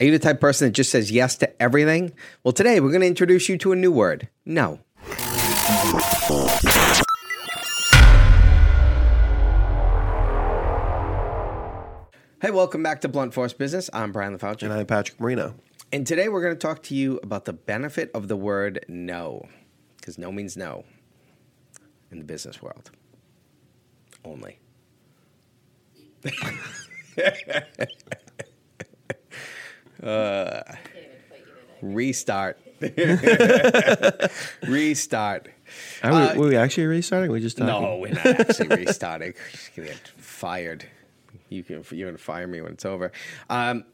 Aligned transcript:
Are 0.00 0.04
you 0.04 0.12
the 0.12 0.18
type 0.18 0.36
of 0.36 0.40
person 0.40 0.68
that 0.68 0.72
just 0.72 0.90
says 0.90 1.10
yes 1.10 1.36
to 1.36 1.62
everything? 1.62 2.14
Well, 2.42 2.52
today 2.52 2.80
we're 2.80 2.88
going 2.88 3.02
to 3.02 3.06
introduce 3.06 3.50
you 3.50 3.58
to 3.58 3.72
a 3.72 3.76
new 3.76 3.92
word 3.92 4.30
no. 4.46 4.80
Hey, 12.40 12.50
welcome 12.50 12.82
back 12.82 13.02
to 13.02 13.08
Blunt 13.08 13.34
Force 13.34 13.52
Business. 13.52 13.90
I'm 13.92 14.10
Brian 14.10 14.38
LaFauci. 14.38 14.62
And 14.62 14.72
I'm 14.72 14.86
Patrick 14.86 15.20
Marino. 15.20 15.54
And 15.92 16.06
today 16.06 16.30
we're 16.30 16.40
going 16.40 16.54
to 16.54 16.58
talk 16.58 16.82
to 16.84 16.94
you 16.94 17.20
about 17.22 17.44
the 17.44 17.52
benefit 17.52 18.10
of 18.14 18.28
the 18.28 18.36
word 18.36 18.82
no. 18.88 19.46
Because 19.98 20.16
no 20.16 20.32
means 20.32 20.56
no 20.56 20.86
in 22.10 22.20
the 22.20 22.24
business 22.24 22.62
world. 22.62 22.90
Only. 24.24 24.60
uh, 30.02 30.62
restart. 31.82 32.58
restart. 34.66 35.48
Are 36.02 36.10
we, 36.12 36.16
Uh, 36.16 36.34
were 36.36 36.48
we 36.48 36.56
actually 36.56 36.86
restarting? 36.86 37.30
We 37.30 37.40
just 37.40 37.58
talking? 37.58 37.72
No, 37.82 37.96
we're 37.98 38.12
not 38.12 38.26
actually 38.26 38.68
restarting. 38.84 39.34
You're 39.74 39.86
gonna 39.86 39.98
get 39.98 40.08
fired. 40.16 40.84
You 41.48 41.62
can 41.62 41.84
you're 41.90 42.08
gonna 42.08 42.18
fire 42.18 42.46
me 42.46 42.60
when 42.60 42.72
it's 42.72 42.84
over. 42.84 43.12
Um, 43.48 43.84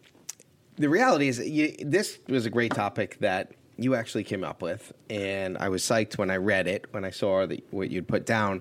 the 0.76 0.88
reality 0.88 1.28
is, 1.28 1.38
you, 1.38 1.74
this 1.80 2.18
was 2.28 2.44
a 2.46 2.50
great 2.50 2.74
topic 2.74 3.18
that 3.20 3.52
you 3.78 3.94
actually 3.94 4.24
came 4.24 4.44
up 4.44 4.62
with, 4.62 4.92
and 5.10 5.56
I 5.58 5.68
was 5.68 5.82
psyched 5.82 6.18
when 6.18 6.30
I 6.30 6.36
read 6.36 6.66
it 6.66 6.86
when 6.92 7.04
I 7.04 7.10
saw 7.10 7.46
the, 7.46 7.62
what 7.70 7.90
you'd 7.90 8.06
put 8.08 8.26
down, 8.26 8.60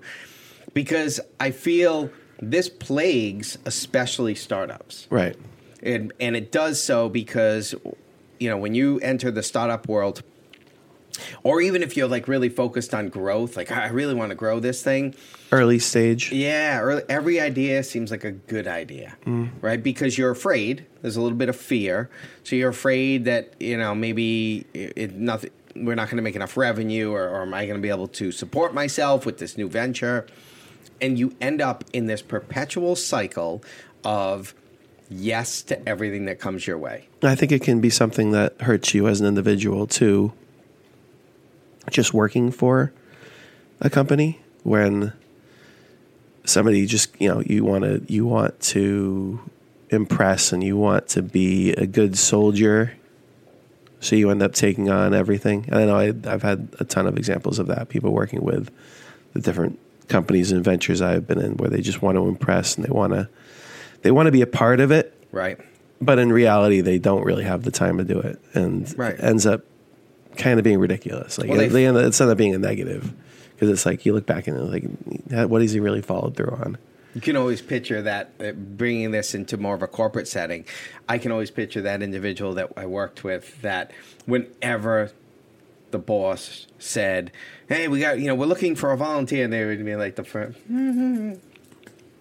because 0.74 1.20
I 1.38 1.50
feel 1.50 2.10
this 2.40 2.68
plagues 2.68 3.56
especially 3.64 4.34
startups 4.34 5.06
Right. 5.10 5.36
And 5.86 6.12
and 6.20 6.36
it 6.36 6.52
does 6.52 6.82
so 6.82 7.08
because 7.08 7.74
you 8.38 8.50
know 8.50 8.58
when 8.58 8.74
you 8.74 8.98
enter 9.00 9.30
the 9.30 9.42
startup 9.42 9.88
world 9.88 10.22
or 11.42 11.62
even 11.62 11.82
if 11.82 11.96
you're 11.96 12.08
like 12.08 12.28
really 12.28 12.50
focused 12.50 12.92
on 12.92 13.08
growth 13.08 13.56
like 13.56 13.70
i 13.70 13.88
really 13.88 14.14
want 14.14 14.30
to 14.30 14.34
grow 14.34 14.60
this 14.60 14.82
thing 14.82 15.14
Early 15.52 15.78
stage. 15.78 16.32
yeah 16.32 16.80
early, 16.80 17.02
every 17.08 17.40
idea 17.40 17.82
seems 17.84 18.10
like 18.10 18.24
a 18.24 18.32
good 18.32 18.66
idea 18.66 19.16
mm. 19.24 19.50
right? 19.60 19.82
Because 19.82 20.18
you're 20.18 20.30
afraid. 20.30 20.86
There's 21.02 21.16
a 21.16 21.22
little 21.22 21.38
bit 21.38 21.48
of 21.48 21.56
fear. 21.56 22.10
So 22.42 22.56
you're 22.56 22.70
afraid 22.70 23.26
that 23.26 23.54
you 23.60 23.76
know 23.76 23.94
maybe 23.94 24.66
it, 24.74 24.92
it 24.96 25.14
nothing 25.14 25.50
we're 25.76 25.94
not 25.94 26.08
going 26.08 26.16
to 26.16 26.22
make 26.22 26.36
enough 26.36 26.56
revenue 26.56 27.12
or, 27.12 27.28
or 27.28 27.42
am 27.42 27.52
i 27.52 27.66
going 27.66 27.76
to 27.76 27.82
be 27.82 27.90
able 27.90 28.08
to 28.08 28.32
support 28.32 28.74
myself 28.74 29.26
with 29.26 29.38
this 29.38 29.56
new 29.56 29.68
venture? 29.68 30.26
And 31.00 31.18
you 31.18 31.36
end 31.40 31.60
up 31.60 31.84
in 31.92 32.06
this 32.06 32.22
perpetual 32.22 32.96
cycle 32.96 33.62
of 34.02 34.54
yes 35.10 35.62
to 35.62 35.88
everything 35.88 36.24
that 36.26 36.40
comes 36.40 36.66
your 36.66 36.78
way 36.78 37.06
I 37.22 37.34
think 37.34 37.52
it 37.52 37.62
can 37.62 37.80
be 37.80 37.90
something 37.90 38.32
that 38.32 38.60
hurts 38.60 38.94
you 38.94 39.08
as 39.08 39.20
an 39.20 39.26
individual 39.26 39.86
too. 39.86 40.32
Just 41.90 42.14
working 42.14 42.50
for 42.50 42.92
a 43.80 43.90
company 43.90 44.40
when 44.62 45.12
somebody 46.44 46.86
just 46.86 47.20
you 47.20 47.28
know 47.28 47.40
you 47.40 47.64
want 47.64 47.84
to 47.84 48.04
you 48.12 48.24
want 48.26 48.58
to 48.60 49.40
impress 49.90 50.52
and 50.52 50.62
you 50.62 50.76
want 50.76 51.08
to 51.08 51.22
be 51.22 51.72
a 51.72 51.86
good 51.86 52.16
soldier 52.16 52.92
so 54.00 54.16
you 54.16 54.30
end 54.30 54.42
up 54.42 54.52
taking 54.52 54.88
on 54.90 55.14
everything 55.14 55.64
and 55.68 55.76
i 55.76 55.84
know 55.84 55.96
I, 55.96 56.32
i've 56.32 56.42
had 56.42 56.68
a 56.78 56.84
ton 56.84 57.06
of 57.06 57.16
examples 57.16 57.58
of 57.58 57.66
that 57.68 57.88
people 57.88 58.12
working 58.12 58.42
with 58.42 58.70
the 59.32 59.40
different 59.40 59.78
companies 60.08 60.52
and 60.52 60.64
ventures 60.64 61.00
i've 61.00 61.26
been 61.26 61.40
in 61.40 61.56
where 61.56 61.70
they 61.70 61.80
just 61.80 62.02
want 62.02 62.16
to 62.16 62.26
impress 62.26 62.76
and 62.76 62.84
they 62.84 62.90
want 62.90 63.12
to 63.12 63.28
they 64.06 64.12
want 64.12 64.26
to 64.26 64.32
be 64.32 64.42
a 64.42 64.46
part 64.46 64.78
of 64.78 64.92
it 64.92 65.12
right 65.32 65.58
but 66.00 66.18
in 66.18 66.30
reality, 66.30 66.82
they 66.82 66.98
don't 66.98 67.24
really 67.24 67.44
have 67.44 67.62
the 67.62 67.70
time 67.70 67.96
to 67.96 68.04
do 68.04 68.20
it, 68.20 68.38
and 68.52 68.94
Right. 68.98 69.16
ends 69.18 69.46
up 69.46 69.62
kind 70.36 70.58
of 70.60 70.62
being 70.62 70.78
ridiculous. 70.78 71.38
Like 71.38 71.48
Well, 71.48 71.56
they- 71.56 71.68
they, 71.68 71.86
end, 71.86 71.96
it's 71.96 72.20
end 72.20 72.30
up 72.30 72.36
being 72.36 72.54
a 72.54 72.58
negative 72.58 73.10
because 73.54 73.70
it's 73.70 73.86
like 73.86 74.04
you 74.04 74.12
look 74.12 74.26
back 74.26 74.46
and 74.46 74.58
it's 74.58 74.70
like, 75.32 75.48
what 75.48 75.62
has 75.62 75.72
he 75.72 75.80
really 75.80 76.02
followed 76.02 76.36
through 76.36 76.50
on? 76.50 76.76
You 77.14 77.22
can 77.22 77.34
always 77.34 77.62
picture 77.62 78.02
that 78.02 78.28
uh, 78.38 78.52
bringing 78.52 79.10
this 79.12 79.34
into 79.34 79.56
more 79.56 79.74
of 79.74 79.80
a 79.82 79.86
corporate 79.86 80.28
setting. 80.28 80.66
I 81.08 81.16
can 81.16 81.32
always 81.32 81.50
picture 81.50 81.80
that 81.80 82.02
individual 82.02 82.52
that 82.56 82.70
I 82.76 82.84
worked 82.84 83.24
with 83.24 83.62
that 83.62 83.90
whenever 84.26 85.12
the 85.92 85.98
boss 85.98 86.66
said, 86.78 87.32
"Hey, 87.70 87.88
we 87.88 88.00
got 88.00 88.18
you 88.18 88.26
know 88.26 88.34
we're 88.34 88.44
looking 88.44 88.74
for 88.76 88.92
a 88.92 88.98
volunteer," 88.98 89.44
and 89.44 89.52
they 89.52 89.64
would 89.64 89.82
be 89.82 89.96
like 89.96 90.16
the 90.16 90.24
first, 90.24 90.58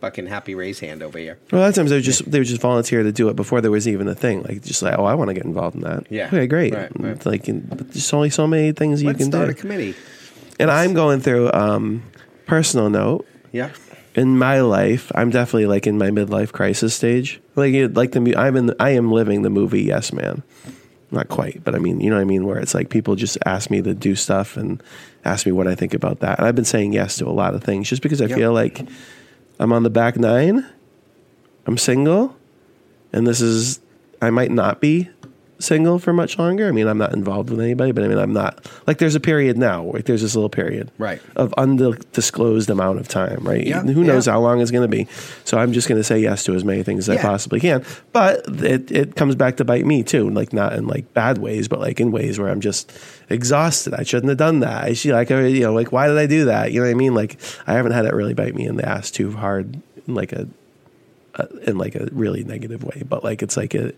fucking 0.01 0.27
happy 0.27 0.55
raise 0.55 0.79
hand 0.79 1.01
over 1.03 1.17
here. 1.17 1.37
Well, 1.51 1.61
a 1.61 1.63
lot 1.63 1.69
of 1.69 1.75
times 1.75 1.89
they 1.89 1.97
would 1.97 2.03
just 2.03 2.29
they 2.29 2.39
would 2.39 2.47
just 2.47 2.61
volunteer 2.61 3.03
to 3.03 3.11
do 3.11 3.29
it 3.29 3.35
before 3.35 3.61
there 3.61 3.71
was 3.71 3.87
even 3.87 4.07
a 4.07 4.15
thing. 4.15 4.43
Like 4.43 4.61
just 4.63 4.81
like, 4.81 4.97
oh, 4.97 5.05
I 5.05 5.13
want 5.15 5.29
to 5.29 5.33
get 5.33 5.45
involved 5.45 5.75
in 5.75 5.81
that. 5.81 6.05
Yeah. 6.11 6.27
okay, 6.27 6.47
great. 6.47 6.73
Right, 6.73 6.91
right. 6.99 7.25
Like, 7.25 7.45
but 7.45 7.91
there's 7.91 8.13
only 8.13 8.29
so 8.29 8.47
many 8.47 8.71
things 8.71 9.01
you 9.01 9.07
Let's 9.07 9.19
can 9.19 9.27
start 9.27 9.45
do. 9.47 9.51
a 9.51 9.53
committee. 9.53 9.95
and 10.59 10.69
I'm 10.71 10.93
going 10.93 11.19
through 11.21 11.51
um, 11.53 12.03
personal 12.45 12.89
note. 12.89 13.25
Yeah, 13.51 13.71
in 14.15 14.37
my 14.37 14.61
life, 14.61 15.11
I'm 15.15 15.29
definitely 15.29 15.65
like 15.65 15.87
in 15.87 15.97
my 15.97 16.09
midlife 16.09 16.51
crisis 16.51 16.93
stage. 16.93 17.41
Like 17.55 17.73
like 17.95 18.11
the 18.11 18.35
I'm 18.37 18.55
in 18.57 18.73
I 18.79 18.91
am 18.91 19.11
living 19.11 19.41
the 19.41 19.49
movie 19.49 19.83
Yes 19.83 20.11
Man. 20.13 20.43
Not 21.11 21.29
quite, 21.29 21.63
but 21.63 21.75
I 21.75 21.77
mean, 21.77 22.01
you 22.01 22.09
know 22.09 22.15
what 22.17 22.23
I 22.23 22.25
mean 22.25 22.45
where 22.45 22.57
it's 22.57 22.73
like 22.73 22.89
people 22.89 23.15
just 23.15 23.37
ask 23.45 23.69
me 23.69 23.81
to 23.81 23.93
do 23.93 24.15
stuff 24.15 24.57
and 24.57 24.81
ask 25.23 25.45
me 25.45 25.51
what 25.51 25.67
I 25.67 25.75
think 25.75 25.93
about 25.93 26.19
that. 26.19 26.39
And 26.39 26.47
I've 26.47 26.55
been 26.55 26.65
saying 26.65 26.93
yes 26.93 27.17
to 27.17 27.27
a 27.27 27.31
lot 27.31 27.53
of 27.53 27.63
things 27.63 27.87
just 27.87 28.01
because 28.01 28.21
I 28.21 28.25
Yep. 28.25 28.37
feel 28.37 28.51
like 28.53 28.81
I'm 29.59 29.71
on 29.71 29.83
the 29.83 29.89
back 29.89 30.17
9. 30.17 30.65
I'm 31.65 31.77
single 31.77 32.35
and 33.11 33.25
this 33.25 33.41
is 33.41 33.79
I 34.21 34.29
might 34.29 34.51
not 34.51 34.81
be 34.81 35.09
single 35.59 35.99
for 35.99 36.11
much 36.13 36.37
longer. 36.37 36.67
I 36.67 36.71
mean, 36.71 36.87
I'm 36.87 36.97
not 36.97 37.13
involved 37.13 37.49
with 37.49 37.61
anybody, 37.61 37.91
but 37.93 38.03
I 38.03 38.07
mean, 38.07 38.17
I'm 38.17 38.33
not 38.33 38.69
like 38.87 38.97
there's 38.97 39.15
a 39.15 39.19
period 39.19 39.57
now. 39.57 39.83
Like 39.83 40.05
there's 40.05 40.21
this 40.21 40.35
little 40.35 40.49
period, 40.49 40.91
Right. 40.97 41.21
of 41.35 41.53
undisclosed 41.57 42.69
amount 42.69 42.99
of 42.99 43.07
time, 43.07 43.39
right? 43.41 43.65
Yeah, 43.65 43.81
Who 43.81 44.03
knows 44.03 44.27
yeah. 44.27 44.33
how 44.33 44.41
long 44.41 44.61
it's 44.61 44.71
going 44.71 44.89
to 44.89 44.95
be? 44.97 45.07
So 45.45 45.57
I'm 45.57 45.71
just 45.71 45.87
going 45.87 45.99
to 45.99 46.03
say 46.03 46.19
yes 46.19 46.43
to 46.45 46.55
as 46.55 46.63
many 46.65 46.83
things 46.83 47.07
as 47.09 47.15
Yeah. 47.15 47.21
I 47.21 47.23
possibly 47.23 47.59
can. 47.59 47.85
But 48.11 48.43
it 48.63 48.91
it 48.91 49.15
comes 49.15 49.35
back 49.35 49.57
to 49.57 49.65
bite 49.65 49.85
me 49.85 50.03
too, 50.03 50.29
like 50.29 50.51
not 50.53 50.73
in 50.73 50.87
like 50.87 51.13
bad 51.13 51.37
ways, 51.37 51.67
but 51.67 51.79
like 51.79 51.99
in 51.99 52.11
ways 52.11 52.37
where 52.37 52.49
I'm 52.49 52.61
just 52.61 52.91
exhausted. 53.29 53.93
I 53.93 54.03
shouldn't 54.03 54.29
have 54.29 54.37
done 54.37 54.59
that. 54.59 54.83
I 54.83 54.93
should 54.93 55.11
like 55.13 55.31
I- 55.31 55.45
you 55.47 55.61
know 55.61 55.73
like 55.73 55.91
why 55.91 56.07
did 56.07 56.17
I 56.17 56.25
do 56.27 56.45
that? 56.45 56.71
You 56.73 56.81
know 56.81 56.85
what 56.87 56.91
I 56.91 56.95
mean? 56.95 57.13
Like 57.13 57.37
I 57.65 57.73
haven't 57.73 57.93
had 57.93 58.05
it 58.05 58.13
really 58.13 58.33
bite 58.33 58.55
me 58.55 58.65
in 58.65 58.75
the 58.75 58.87
ass 58.87 59.09
too 59.09 59.31
hard, 59.31 59.81
in 60.07 60.15
like 60.15 60.33
a, 60.33 60.47
a 61.35 61.47
in 61.69 61.77
like 61.77 61.95
a 61.95 62.09
really 62.11 62.43
negative 62.43 62.83
way. 62.83 63.03
But 63.07 63.23
like 63.23 63.41
it's 63.41 63.55
like 63.57 63.73
a 63.73 63.93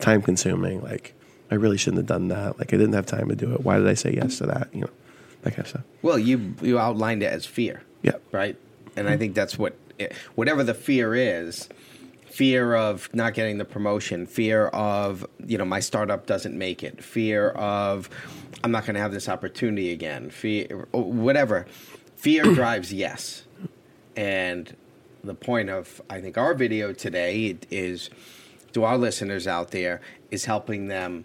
time 0.00 0.22
consuming. 0.22 0.82
Like 0.82 1.14
I 1.50 1.56
really 1.56 1.76
shouldn't 1.76 1.98
have 1.98 2.06
done 2.06 2.28
that. 2.28 2.58
Like 2.58 2.72
I 2.72 2.76
didn't 2.76 2.94
have 2.94 3.06
time 3.06 3.28
to 3.28 3.36
do 3.36 3.52
it. 3.52 3.62
Why 3.62 3.78
did 3.78 3.88
I 3.88 3.94
say 3.94 4.14
yes 4.14 4.38
to 4.38 4.46
that? 4.46 4.68
You 4.72 4.82
know, 4.82 4.90
that 5.42 5.50
kind 5.50 5.60
of 5.60 5.68
stuff. 5.68 5.82
well, 6.02 6.18
you 6.18 6.54
you 6.62 6.78
outlined 6.78 7.22
it 7.22 7.32
as 7.32 7.46
fear. 7.46 7.82
Yeah. 8.02 8.16
right? 8.32 8.56
And 8.96 9.08
I 9.08 9.16
think 9.16 9.34
that's 9.34 9.58
what, 9.58 9.76
eh, 10.00 10.08
whatever 10.34 10.64
the 10.64 10.74
fear 10.74 11.14
is, 11.14 11.68
fear 12.26 12.74
of 12.74 13.08
not 13.14 13.34
getting 13.34 13.58
the 13.58 13.64
promotion, 13.64 14.26
fear 14.26 14.66
of 14.68 15.26
you 15.46 15.58
know 15.58 15.64
my 15.64 15.80
startup 15.80 16.26
doesn't 16.26 16.56
make 16.56 16.82
it, 16.82 17.02
fear 17.02 17.50
of 17.50 18.08
I'm 18.64 18.70
not 18.70 18.84
going 18.84 18.94
to 18.94 19.00
have 19.00 19.12
this 19.12 19.28
opportunity 19.28 19.92
again, 19.92 20.30
fear, 20.30 20.86
whatever. 20.92 21.66
Fear 22.16 22.42
drives 22.54 22.92
yes, 22.92 23.44
and 24.16 24.74
the 25.24 25.34
point 25.34 25.70
of 25.70 26.00
I 26.08 26.20
think 26.20 26.38
our 26.38 26.54
video 26.54 26.92
today 26.92 27.56
is 27.70 28.10
to 28.72 28.84
our 28.84 28.96
listeners 28.98 29.46
out 29.46 29.70
there 29.70 30.00
is 30.30 30.44
helping 30.46 30.88
them 30.88 31.24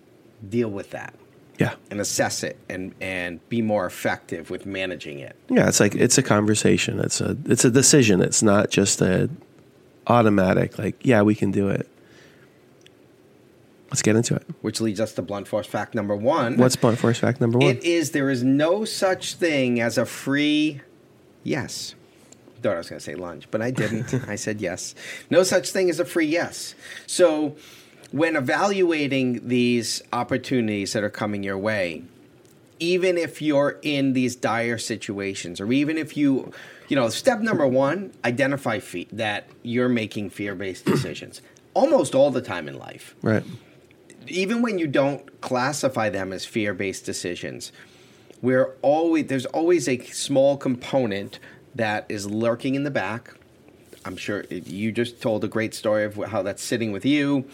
deal 0.49 0.69
with 0.69 0.91
that 0.91 1.13
Yeah. 1.57 1.73
and 1.89 1.99
assess 1.99 2.43
it 2.43 2.57
and 2.69 2.93
and 3.01 3.39
be 3.49 3.61
more 3.61 3.85
effective 3.85 4.49
with 4.49 4.65
managing 4.65 5.19
it. 5.19 5.35
Yeah, 5.49 5.67
it's 5.67 5.79
like 5.79 5.95
it's 5.95 6.17
a 6.17 6.23
conversation. 6.23 6.99
It's 6.99 7.21
a 7.21 7.35
it's 7.45 7.65
a 7.65 7.71
decision. 7.71 8.21
It's 8.21 8.43
not 8.43 8.69
just 8.69 9.01
a 9.01 9.29
automatic 10.07 10.77
like, 10.77 10.95
yeah, 11.05 11.21
we 11.21 11.35
can 11.35 11.51
do 11.51 11.69
it. 11.69 11.87
Let's 13.89 14.01
get 14.01 14.17
into 14.17 14.35
it. 14.35 14.43
which 14.61 14.81
leads 14.81 14.99
us 14.99 15.13
to 15.13 15.21
blunt 15.21 15.47
force 15.47 15.65
fact 15.65 15.95
number 15.95 16.15
one. 16.15 16.57
What's 16.57 16.75
blunt 16.75 16.99
force 16.99 17.19
fact 17.19 17.39
number 17.39 17.57
one? 17.57 17.69
it 17.69 17.83
is? 17.85 18.11
There 18.11 18.29
is 18.29 18.43
no 18.43 18.83
such 18.83 19.35
thing 19.35 19.79
as 19.79 19.97
a 19.97 20.05
free 20.05 20.81
yes. 21.43 21.95
Thought 22.61 22.73
I 22.73 22.77
was 22.77 22.89
going 22.89 22.99
to 22.99 23.03
say 23.03 23.15
lunch, 23.15 23.49
but 23.51 23.61
I 23.61 23.71
didn't. 23.71 24.13
I 24.27 24.35
said 24.35 24.61
yes. 24.61 24.95
No 25.29 25.43
such 25.43 25.71
thing 25.71 25.89
as 25.89 25.99
a 25.99 26.05
free 26.05 26.25
yes. 26.25 26.75
So, 27.05 27.55
when 28.11 28.35
evaluating 28.35 29.47
these 29.47 30.01
opportunities 30.13 30.93
that 30.93 31.03
are 31.03 31.09
coming 31.09 31.43
your 31.43 31.57
way, 31.57 32.03
even 32.79 33.17
if 33.17 33.41
you're 33.41 33.79
in 33.81 34.13
these 34.13 34.35
dire 34.35 34.77
situations, 34.77 35.59
or 35.59 35.71
even 35.71 35.97
if 35.97 36.15
you, 36.15 36.51
you 36.87 36.95
know, 36.95 37.09
step 37.09 37.39
number 37.39 37.67
one, 37.67 38.13
identify 38.23 38.79
fe- 38.79 39.07
that 39.11 39.47
you're 39.63 39.89
making 39.89 40.29
fear-based 40.29 40.85
decisions. 40.85 41.41
Almost 41.73 42.15
all 42.15 42.31
the 42.31 42.41
time 42.41 42.67
in 42.67 42.77
life, 42.77 43.15
right. 43.21 43.43
even 44.27 44.61
when 44.61 44.79
you 44.79 44.87
don't 44.87 45.41
classify 45.41 46.09
them 46.09 46.33
as 46.33 46.43
fear-based 46.43 47.05
decisions, 47.05 47.71
we're 48.41 48.73
always 48.81 49.27
there's 49.27 49.45
always 49.47 49.87
a 49.87 49.99
small 50.05 50.57
component 50.57 51.39
that 51.77 52.05
is 52.09 52.29
lurking 52.29 52.75
in 52.75 52.83
the 52.83 52.91
back. 52.91 53.33
I'm 54.05 54.17
sure 54.17 54.45
you 54.49 54.91
just 54.91 55.21
told 55.21 55.43
a 55.43 55.47
great 55.47 55.73
story 55.73 56.05
of 56.05 56.15
how 56.15 56.41
that's 56.41 56.63
sitting 56.63 56.91
with 56.91 57.05
you. 57.05 57.45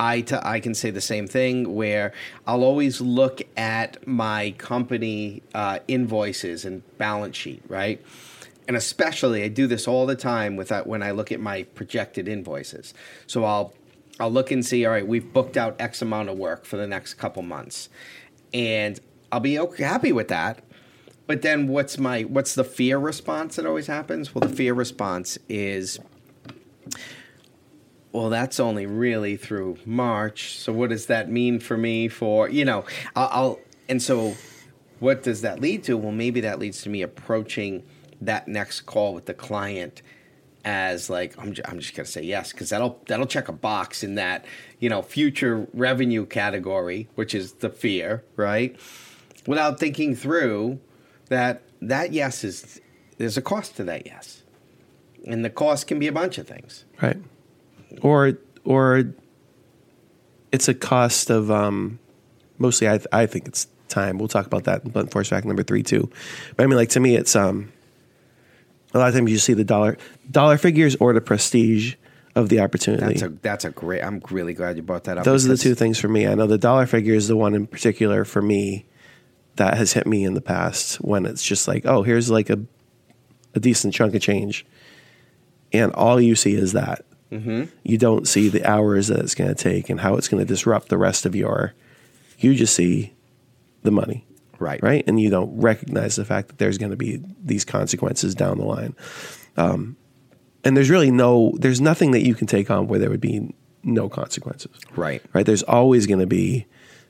I, 0.00 0.22
t- 0.22 0.36
I 0.42 0.58
can 0.60 0.74
say 0.74 0.90
the 0.90 1.00
same 1.00 1.26
thing 1.26 1.74
where 1.74 2.12
I'll 2.46 2.64
always 2.64 3.00
look 3.00 3.42
at 3.56 4.06
my 4.06 4.54
company 4.58 5.42
uh, 5.54 5.78
invoices 5.86 6.64
and 6.64 6.82
balance 6.98 7.36
sheet, 7.36 7.62
right? 7.68 8.04
And 8.66 8.76
especially, 8.76 9.44
I 9.44 9.48
do 9.48 9.66
this 9.66 9.86
all 9.86 10.06
the 10.06 10.16
time 10.16 10.56
with 10.56 10.68
that 10.68 10.86
when 10.86 11.02
I 11.02 11.10
look 11.10 11.30
at 11.30 11.40
my 11.40 11.64
projected 11.74 12.26
invoices. 12.26 12.94
So 13.26 13.44
I'll 13.44 13.74
I'll 14.20 14.30
look 14.30 14.50
and 14.50 14.64
see. 14.64 14.86
All 14.86 14.92
right, 14.92 15.06
we've 15.06 15.32
booked 15.32 15.56
out 15.56 15.76
X 15.78 16.00
amount 16.00 16.28
of 16.28 16.38
work 16.38 16.64
for 16.64 16.76
the 16.76 16.86
next 16.86 17.14
couple 17.14 17.42
months, 17.42 17.88
and 18.54 19.00
I'll 19.30 19.40
be 19.40 19.58
okay, 19.58 19.82
happy 19.84 20.12
with 20.12 20.28
that. 20.28 20.62
But 21.26 21.42
then, 21.42 21.68
what's 21.68 21.98
my 21.98 22.22
what's 22.22 22.54
the 22.54 22.64
fear 22.64 22.98
response 22.98 23.56
that 23.56 23.66
always 23.66 23.86
happens? 23.86 24.34
Well, 24.34 24.48
the 24.48 24.54
fear 24.54 24.74
response 24.74 25.38
is 25.48 25.98
well, 28.12 28.28
that's 28.28 28.60
only 28.60 28.86
really 28.86 29.36
through 29.36 29.78
March. 29.86 30.58
So 30.58 30.72
what 30.72 30.90
does 30.90 31.06
that 31.06 31.30
mean 31.30 31.60
for 31.60 31.76
me? 31.76 32.08
For 32.08 32.48
you 32.48 32.64
know, 32.64 32.84
I'll, 33.16 33.28
I'll 33.32 33.60
and 33.88 34.02
so 34.02 34.34
what 35.00 35.22
does 35.22 35.40
that 35.42 35.60
lead 35.60 35.84
to? 35.84 35.96
Well, 35.96 36.12
maybe 36.12 36.40
that 36.42 36.58
leads 36.58 36.82
to 36.82 36.88
me 36.88 37.02
approaching 37.02 37.82
that 38.20 38.46
next 38.46 38.82
call 38.82 39.14
with 39.14 39.26
the 39.26 39.34
client 39.34 40.02
as 40.64 41.10
like 41.10 41.36
I'm, 41.38 41.54
I'm 41.64 41.80
just 41.80 41.94
gonna 41.96 42.06
say 42.06 42.22
yes 42.22 42.52
because 42.52 42.68
that'll 42.68 43.00
that'll 43.08 43.26
check 43.26 43.48
a 43.48 43.52
box 43.52 44.04
in 44.04 44.14
that 44.16 44.44
you 44.78 44.88
know 44.88 45.02
future 45.02 45.66
revenue 45.72 46.26
category, 46.26 47.08
which 47.14 47.34
is 47.34 47.54
the 47.54 47.70
fear, 47.70 48.22
right? 48.36 48.76
Without 49.46 49.80
thinking 49.80 50.14
through 50.14 50.78
that 51.32 51.62
that 51.80 52.12
yes 52.12 52.44
is 52.44 52.80
there's 53.18 53.36
a 53.36 53.42
cost 53.42 53.76
to 53.76 53.84
that 53.84 54.06
yes, 54.06 54.42
and 55.26 55.44
the 55.44 55.50
cost 55.50 55.86
can 55.86 55.98
be 55.98 56.06
a 56.06 56.12
bunch 56.12 56.38
of 56.38 56.46
things. 56.46 56.84
right 57.02 57.16
or 58.00 58.38
or 58.64 59.04
it's 60.52 60.68
a 60.68 60.74
cost 60.74 61.30
of 61.30 61.50
um 61.50 61.98
mostly 62.58 62.88
i 62.88 62.98
i 63.12 63.26
think 63.26 63.46
it's 63.48 63.66
time 63.88 64.16
we'll 64.18 64.28
talk 64.28 64.46
about 64.46 64.64
that 64.64 64.82
in 64.84 64.90
blunt 64.90 65.10
force 65.10 65.28
fact 65.28 65.44
number 65.46 65.62
three 65.62 65.82
too 65.82 66.08
but 66.56 66.64
i 66.64 66.66
mean 66.66 66.76
like 66.78 66.88
to 66.88 67.00
me 67.00 67.14
it's 67.16 67.36
um 67.36 67.70
a 68.94 68.98
lot 68.98 69.08
of 69.08 69.14
times 69.14 69.30
you 69.30 69.36
see 69.38 69.52
the 69.52 69.64
dollar 69.64 69.98
dollar 70.30 70.56
figures 70.56 70.96
or 70.96 71.12
the 71.12 71.20
prestige 71.20 71.94
of 72.34 72.48
the 72.48 72.60
opportunity 72.60 73.04
That's 73.04 73.22
a 73.22 73.28
that's 73.28 73.64
a 73.66 73.70
great. 73.70 74.02
I'm 74.02 74.22
really 74.30 74.54
glad 74.54 74.76
you 74.78 74.82
brought 74.82 75.04
that 75.04 75.18
up. 75.18 75.24
those 75.24 75.44
are 75.44 75.48
the 75.50 75.58
two 75.58 75.74
things 75.74 75.98
for 76.00 76.08
me 76.08 76.26
i 76.26 76.34
know 76.34 76.46
the 76.46 76.56
dollar 76.56 76.86
figure 76.86 77.14
is 77.14 77.28
the 77.28 77.36
one 77.36 77.54
in 77.54 77.66
particular 77.66 78.24
for 78.24 78.40
me 78.40 78.86
that 79.56 79.76
has 79.76 79.92
hit 79.92 80.06
me 80.06 80.24
in 80.24 80.34
the 80.34 80.40
past 80.40 80.96
when 80.96 81.26
it's 81.26 81.44
just 81.44 81.68
like 81.68 81.84
oh 81.86 82.02
here's 82.02 82.30
like 82.30 82.50
a 82.50 82.58
a 83.54 83.60
decent 83.60 83.94
chunk 83.94 84.14
of 84.14 84.22
change. 84.22 84.64
And 85.72 85.92
all 85.92 86.20
you 86.20 86.34
see 86.34 86.54
is 86.54 86.72
that. 86.72 87.04
Mm-hmm. 87.30 87.64
you 87.82 87.96
don't 87.96 88.28
see 88.28 88.50
the 88.50 88.62
hours 88.70 89.08
that 89.08 89.20
it's 89.20 89.34
going 89.34 89.48
to 89.48 89.54
take 89.54 89.88
and 89.88 90.00
how 90.00 90.16
it's 90.16 90.28
going 90.28 90.42
to 90.42 90.44
disrupt 90.46 90.90
the 90.90 90.98
rest 90.98 91.24
of 91.24 91.34
your 91.34 91.72
you 92.38 92.54
just 92.54 92.74
see 92.74 93.14
the 93.82 93.90
money. 93.90 94.26
Right. 94.58 94.82
right? 94.82 95.04
And 95.06 95.20
you 95.20 95.30
don't 95.30 95.58
recognize 95.58 96.16
the 96.16 96.24
fact 96.24 96.48
that 96.48 96.58
there's 96.58 96.78
going 96.78 96.90
to 96.90 96.96
be 96.96 97.22
these 97.42 97.64
consequences 97.64 98.34
down 98.34 98.58
the 98.58 98.64
line. 98.64 98.94
Um, 99.56 99.96
and 100.64 100.76
there's 100.76 100.90
really 100.90 101.10
no 101.10 101.54
there's 101.58 101.80
nothing 101.80 102.10
that 102.10 102.24
you 102.24 102.34
can 102.34 102.46
take 102.46 102.70
on 102.70 102.86
where 102.86 102.98
there 102.98 103.10
would 103.10 103.20
be 103.20 103.54
no 103.82 104.08
consequences. 104.08 104.78
Right. 104.94 105.22
right? 105.32 105.44
There's 105.46 105.64
always 105.64 106.06
going 106.06 106.20
to 106.20 106.26
be 106.26 106.66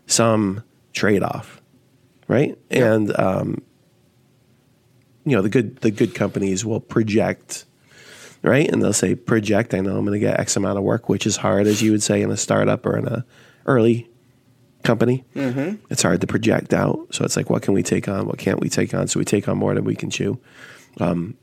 some 0.06 0.62
trade-off 0.92 1.61
right? 2.28 2.58
Yeah. 2.70 2.92
and 2.94 3.18
um, 3.18 3.62
you 5.24 5.36
know 5.36 5.42
the 5.42 5.48
good 5.48 5.76
the 5.76 5.90
good 5.90 6.14
companies 6.14 6.64
will 6.64 6.80
project 6.80 7.64
right? 8.42 8.68
And 8.68 8.82
they'll 8.82 8.92
say 8.92 9.14
project 9.14 9.72
i 9.72 9.80
know 9.80 9.96
i'm 9.96 10.04
going 10.04 10.18
to 10.18 10.26
get 10.26 10.40
x 10.40 10.56
amount 10.56 10.78
of 10.78 10.84
work 10.84 11.08
which 11.08 11.26
is 11.26 11.36
hard 11.36 11.66
as 11.66 11.80
you 11.82 11.92
would 11.92 12.02
say 12.02 12.22
in 12.22 12.30
a 12.30 12.36
startup 12.36 12.84
or 12.86 12.96
in 12.96 13.06
a 13.06 13.24
early 13.66 14.08
company. 14.82 15.24
Mm-hmm. 15.34 15.76
it's 15.90 16.02
hard 16.02 16.20
to 16.20 16.26
project 16.26 16.74
out. 16.74 17.06
So 17.12 17.24
it's 17.24 17.36
like 17.36 17.48
what 17.48 17.62
can 17.62 17.74
we 17.74 17.82
take 17.82 18.08
on? 18.08 18.26
What 18.26 18.38
can't 18.38 18.60
we 18.60 18.68
take 18.68 18.94
on? 18.94 19.08
So 19.08 19.18
we 19.18 19.24
take 19.24 19.48
on 19.48 19.56
more 19.56 19.74
than 19.74 19.84
we 19.84 19.94
can 19.94 20.10
chew. 20.10 20.40
Um, 21.00 21.36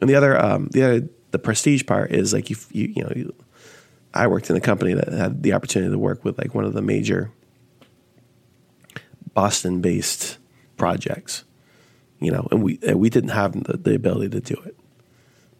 and 0.00 0.08
the 0.08 0.14
other 0.14 0.38
um, 0.38 0.68
the 0.72 0.82
other 0.82 1.08
the 1.30 1.38
prestige 1.38 1.86
part 1.86 2.12
is 2.12 2.32
like 2.32 2.50
you 2.50 2.56
you, 2.70 2.92
you 2.96 3.02
know 3.02 3.12
you, 3.14 3.34
i 4.14 4.26
worked 4.26 4.48
in 4.48 4.56
a 4.56 4.60
company 4.60 4.94
that 4.94 5.08
had 5.08 5.42
the 5.42 5.52
opportunity 5.52 5.92
to 5.92 5.98
work 5.98 6.24
with 6.24 6.38
like 6.38 6.54
one 6.54 6.64
of 6.64 6.72
the 6.72 6.82
major 6.82 7.30
boston 9.38 9.80
based 9.80 10.38
projects 10.76 11.44
you 12.18 12.30
know 12.30 12.46
and 12.50 12.60
we 12.62 12.78
and 12.86 12.98
we 12.98 13.08
didn't 13.08 13.30
have 13.30 13.52
the, 13.64 13.76
the 13.76 13.94
ability 13.94 14.28
to 14.28 14.40
do 14.40 14.60
it 14.66 14.76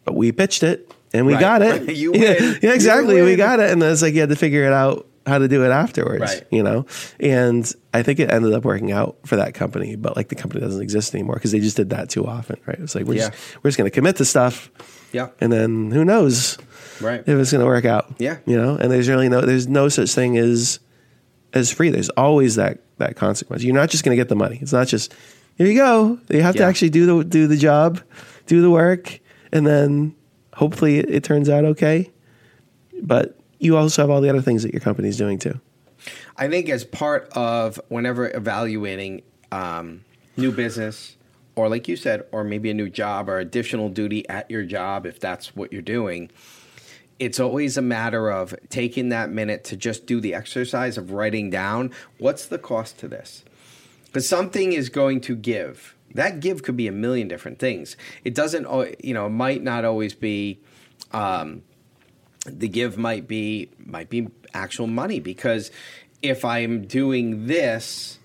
but 0.03 0.15
we 0.15 0.31
pitched 0.31 0.63
it 0.63 0.91
and 1.13 1.25
we 1.25 1.33
Right. 1.33 1.39
got 1.39 1.61
it 1.61 1.95
You 2.03 2.11
yeah, 2.13 2.33
win. 2.39 2.59
yeah 2.63 2.73
exactly 2.73 3.15
You 3.17 3.23
we 3.23 3.35
got 3.37 3.59
it 3.59 3.69
and 3.71 3.81
then 3.81 3.91
it's 3.93 4.01
like 4.01 4.13
you 4.13 4.19
had 4.19 4.29
to 4.29 4.35
figure 4.35 4.65
it 4.65 4.73
out 4.73 5.07
how 5.25 5.37
to 5.37 5.47
do 5.47 5.63
it 5.63 5.69
afterwards 5.69 6.19
Right. 6.21 6.43
you 6.51 6.61
know 6.63 6.85
and 7.21 7.71
i 7.93 8.03
think 8.03 8.19
it 8.19 8.29
ended 8.31 8.51
up 8.53 8.65
working 8.65 8.91
out 8.91 9.15
for 9.25 9.35
that 9.37 9.53
company 9.53 9.95
but 9.95 10.17
like 10.17 10.27
the 10.27 10.35
company 10.35 10.59
doesn't 10.61 10.81
exist 10.81 11.13
anymore 11.15 11.35
because 11.35 11.51
they 11.53 11.59
just 11.61 11.77
did 11.77 11.91
that 11.91 12.09
too 12.09 12.25
often 12.27 12.57
right 12.65 12.79
it's 12.79 12.95
like 12.95 13.05
we're 13.05 13.13
Yeah. 13.15 13.29
just 13.29 13.63
we're 13.63 13.69
just 13.69 13.77
going 13.77 13.89
to 13.89 13.95
commit 13.95 14.15
to 14.17 14.25
stuff 14.25 14.69
Yeah. 15.13 15.29
and 15.39 15.51
then 15.53 15.91
who 15.91 16.03
knows 16.03 16.57
Right. 16.99 17.21
if 17.21 17.29
it's 17.29 17.51
going 17.53 17.61
to 17.61 17.65
work 17.75 17.85
out 17.85 18.15
Yeah. 18.19 18.37
you 18.45 18.57
know 18.57 18.75
and 18.75 18.91
there's 18.91 19.07
really 19.07 19.29
no 19.29 19.39
there's 19.41 19.67
no 19.69 19.87
such 19.87 20.11
thing 20.11 20.37
as 20.37 20.79
as 21.53 21.71
free 21.71 21.89
there's 21.91 22.09
always 22.09 22.55
that 22.55 22.79
that 22.99 23.15
consequence. 23.15 23.63
You're 23.63 23.75
not 23.75 23.89
just 23.89 24.03
going 24.03 24.15
to 24.15 24.21
get 24.21 24.29
the 24.29 24.35
money. 24.35 24.59
It's 24.61 24.73
not 24.73 24.87
just 24.87 25.13
here 25.57 25.67
you 25.67 25.75
go. 25.75 26.19
You 26.29 26.41
have 26.41 26.55
to 26.55 26.63
actually 26.63 26.91
do 26.91 27.05
the 27.05 27.23
do 27.23 27.47
the 27.47 27.57
job 27.57 28.01
do 28.45 28.61
the 28.61 28.69
work 28.69 29.19
and 29.51 29.65
then 29.65 30.15
hopefully 30.53 30.97
it, 30.97 31.09
it 31.09 31.23
turns 31.23 31.49
out 31.49 31.65
okay. 31.65 32.11
But 33.01 33.37
you 33.59 33.77
also 33.77 34.01
have 34.01 34.09
all 34.09 34.21
the 34.21 34.29
other 34.29 34.41
things 34.41 34.63
that 34.63 34.73
your 34.73 34.81
company's 34.81 35.17
doing 35.17 35.37
too. 35.37 35.59
I 36.37 36.47
think 36.47 36.69
as 36.69 36.83
part 36.83 37.29
of 37.33 37.79
whenever 37.89 38.29
evaluating 38.29 39.21
um, 39.51 40.03
new 40.37 40.51
business, 40.51 41.15
or 41.55 41.67
like 41.69 41.87
you 41.87 41.97
said, 41.97 42.25
or 42.31 42.43
maybe 42.43 42.69
a 42.69 42.73
new 42.73 42.89
job 42.89 43.29
or 43.29 43.39
additional 43.39 43.89
duty 43.89 44.27
at 44.29 44.49
your 44.49 44.63
job, 44.63 45.05
if 45.05 45.19
that's 45.19 45.55
what 45.55 45.73
you're 45.73 45.81
doing, 45.81 46.31
it's 47.19 47.39
always 47.39 47.77
a 47.77 47.81
matter 47.81 48.29
of 48.29 48.55
taking 48.69 49.09
that 49.09 49.29
minute 49.29 49.63
to 49.65 49.75
just 49.75 50.05
do 50.05 50.21
the 50.21 50.33
exercise 50.33 50.97
of 50.97 51.11
writing 51.11 51.49
down 51.49 51.91
what's 52.17 52.45
the 52.45 52.57
cost 52.57 52.97
to 52.99 53.07
this. 53.07 53.43
Because 54.05 54.27
something 54.27 54.71
is 54.73 54.89
going 54.89 55.21
to 55.21 55.35
give. 55.35 55.95
That 56.15 56.39
give 56.39 56.63
could 56.63 56.77
be 56.77 56.87
a 56.87 56.91
million 56.91 57.27
different 57.27 57.59
things. 57.59 57.95
It 58.23 58.33
doesn't, 58.33 58.65
you 59.03 59.13
know, 59.13 59.27
it 59.27 59.31
might 59.31 59.61
not 59.61 59.85
always 59.85 60.15
be. 60.15 60.59
Um, 61.11 61.63
the 62.45 62.67
give 62.67 62.97
might 62.97 63.27
be 63.27 63.69
might 63.85 64.09
be 64.09 64.29
actual 64.53 64.87
money 64.87 65.19
because 65.19 65.71
if 66.21 66.43
I'm 66.43 66.85
doing 66.87 67.47
this, 67.47 68.17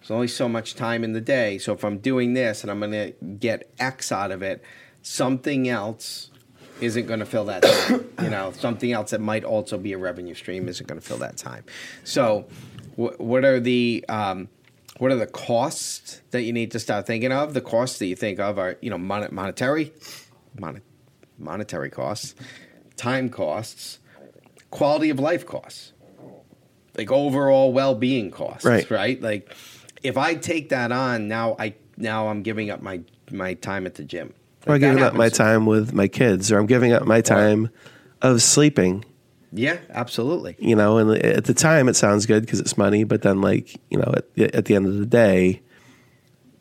there's 0.00 0.10
only 0.10 0.28
so 0.28 0.48
much 0.48 0.74
time 0.74 1.02
in 1.02 1.12
the 1.12 1.20
day. 1.20 1.58
So 1.58 1.72
if 1.72 1.84
I'm 1.84 1.98
doing 1.98 2.34
this 2.34 2.62
and 2.62 2.70
I'm 2.70 2.80
going 2.80 2.92
to 2.92 3.12
get 3.24 3.72
X 3.78 4.12
out 4.12 4.30
of 4.30 4.42
it, 4.42 4.62
something 5.02 5.68
else 5.68 6.30
isn't 6.80 7.06
going 7.06 7.20
to 7.20 7.26
fill 7.26 7.44
that 7.46 7.62
time. 7.62 8.08
you 8.22 8.30
know, 8.30 8.52
something 8.52 8.92
else 8.92 9.10
that 9.10 9.20
might 9.20 9.44
also 9.44 9.78
be 9.78 9.92
a 9.92 9.98
revenue 9.98 10.34
stream 10.34 10.68
isn't 10.68 10.86
going 10.86 11.00
to 11.00 11.06
fill 11.06 11.18
that 11.18 11.36
time. 11.36 11.64
So, 12.04 12.46
wh- 12.96 13.18
what 13.20 13.44
are 13.44 13.60
the 13.60 14.04
um, 14.08 14.48
what 14.98 15.10
are 15.10 15.16
the 15.16 15.26
costs 15.26 16.20
that 16.30 16.42
you 16.42 16.52
need 16.52 16.70
to 16.72 16.78
start 16.78 17.06
thinking 17.06 17.32
of? 17.32 17.54
The 17.54 17.60
costs 17.60 17.98
that 17.98 18.06
you 18.06 18.16
think 18.16 18.38
of 18.38 18.58
are 18.58 18.76
you 18.80 18.90
know 18.90 18.98
mon- 18.98 19.32
monetary, 19.32 19.92
mon- 20.58 20.82
monetary 21.38 21.90
costs, 21.90 22.34
time 22.96 23.28
costs, 23.28 23.98
quality 24.70 25.10
of 25.10 25.18
life 25.18 25.46
costs, 25.46 25.92
like 26.96 27.10
overall 27.10 27.72
well 27.72 27.94
being 27.94 28.30
costs. 28.30 28.64
Right. 28.64 28.88
Right. 28.90 29.20
Like 29.20 29.54
if 30.02 30.16
I 30.16 30.34
take 30.34 30.68
that 30.70 30.92
on 30.92 31.28
now, 31.28 31.56
I 31.58 31.74
now 31.96 32.28
I'm 32.28 32.42
giving 32.42 32.70
up 32.70 32.82
my 32.82 33.00
my 33.30 33.54
time 33.54 33.86
at 33.86 33.94
the 33.94 34.04
gym. 34.04 34.34
Or 34.66 34.74
Like, 34.74 34.80
that 34.80 34.86
giving 34.88 35.02
up 35.02 35.14
my 35.14 35.28
time 35.28 35.66
with 35.66 35.92
my 35.92 36.08
kids 36.08 36.50
or 36.50 36.58
i'm 36.58 36.66
giving 36.66 36.92
up 36.92 37.04
my 37.04 37.20
time 37.20 37.68
of 38.22 38.40
sleeping 38.42 39.04
Yeah, 39.52 39.78
absolutely. 39.90 40.56
you 40.58 40.74
know 40.76 40.98
and 40.98 41.10
at 41.22 41.44
the 41.44 41.54
time 41.54 41.88
it 41.88 41.96
sounds 41.96 42.24
good 42.26 42.42
because 42.44 42.60
it's 42.60 42.78
money 42.78 43.04
but 43.04 43.22
then 43.22 43.40
like 43.40 43.78
you 43.90 43.98
know 43.98 44.12
at, 44.16 44.54
at 44.54 44.64
the 44.66 44.74
end 44.74 44.86
of 44.86 44.96
the 44.98 45.06
day 45.06 45.60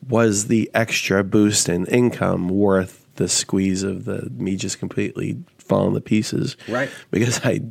was 0.10 0.48
the 0.48 0.70
extra 0.74 1.24
boost 1.24 1.70
in 1.70 1.86
income 1.86 2.50
worth 2.50 3.06
the 3.16 3.30
squeeze 3.30 3.84
of 3.84 4.06
the 4.06 4.30
me 4.38 4.56
just 4.58 4.80
completely 4.80 5.38
falling 5.58 5.94
to 5.94 6.02
pieces 6.02 6.58
Right. 6.68 6.90
because 7.10 7.40
i 7.46 7.62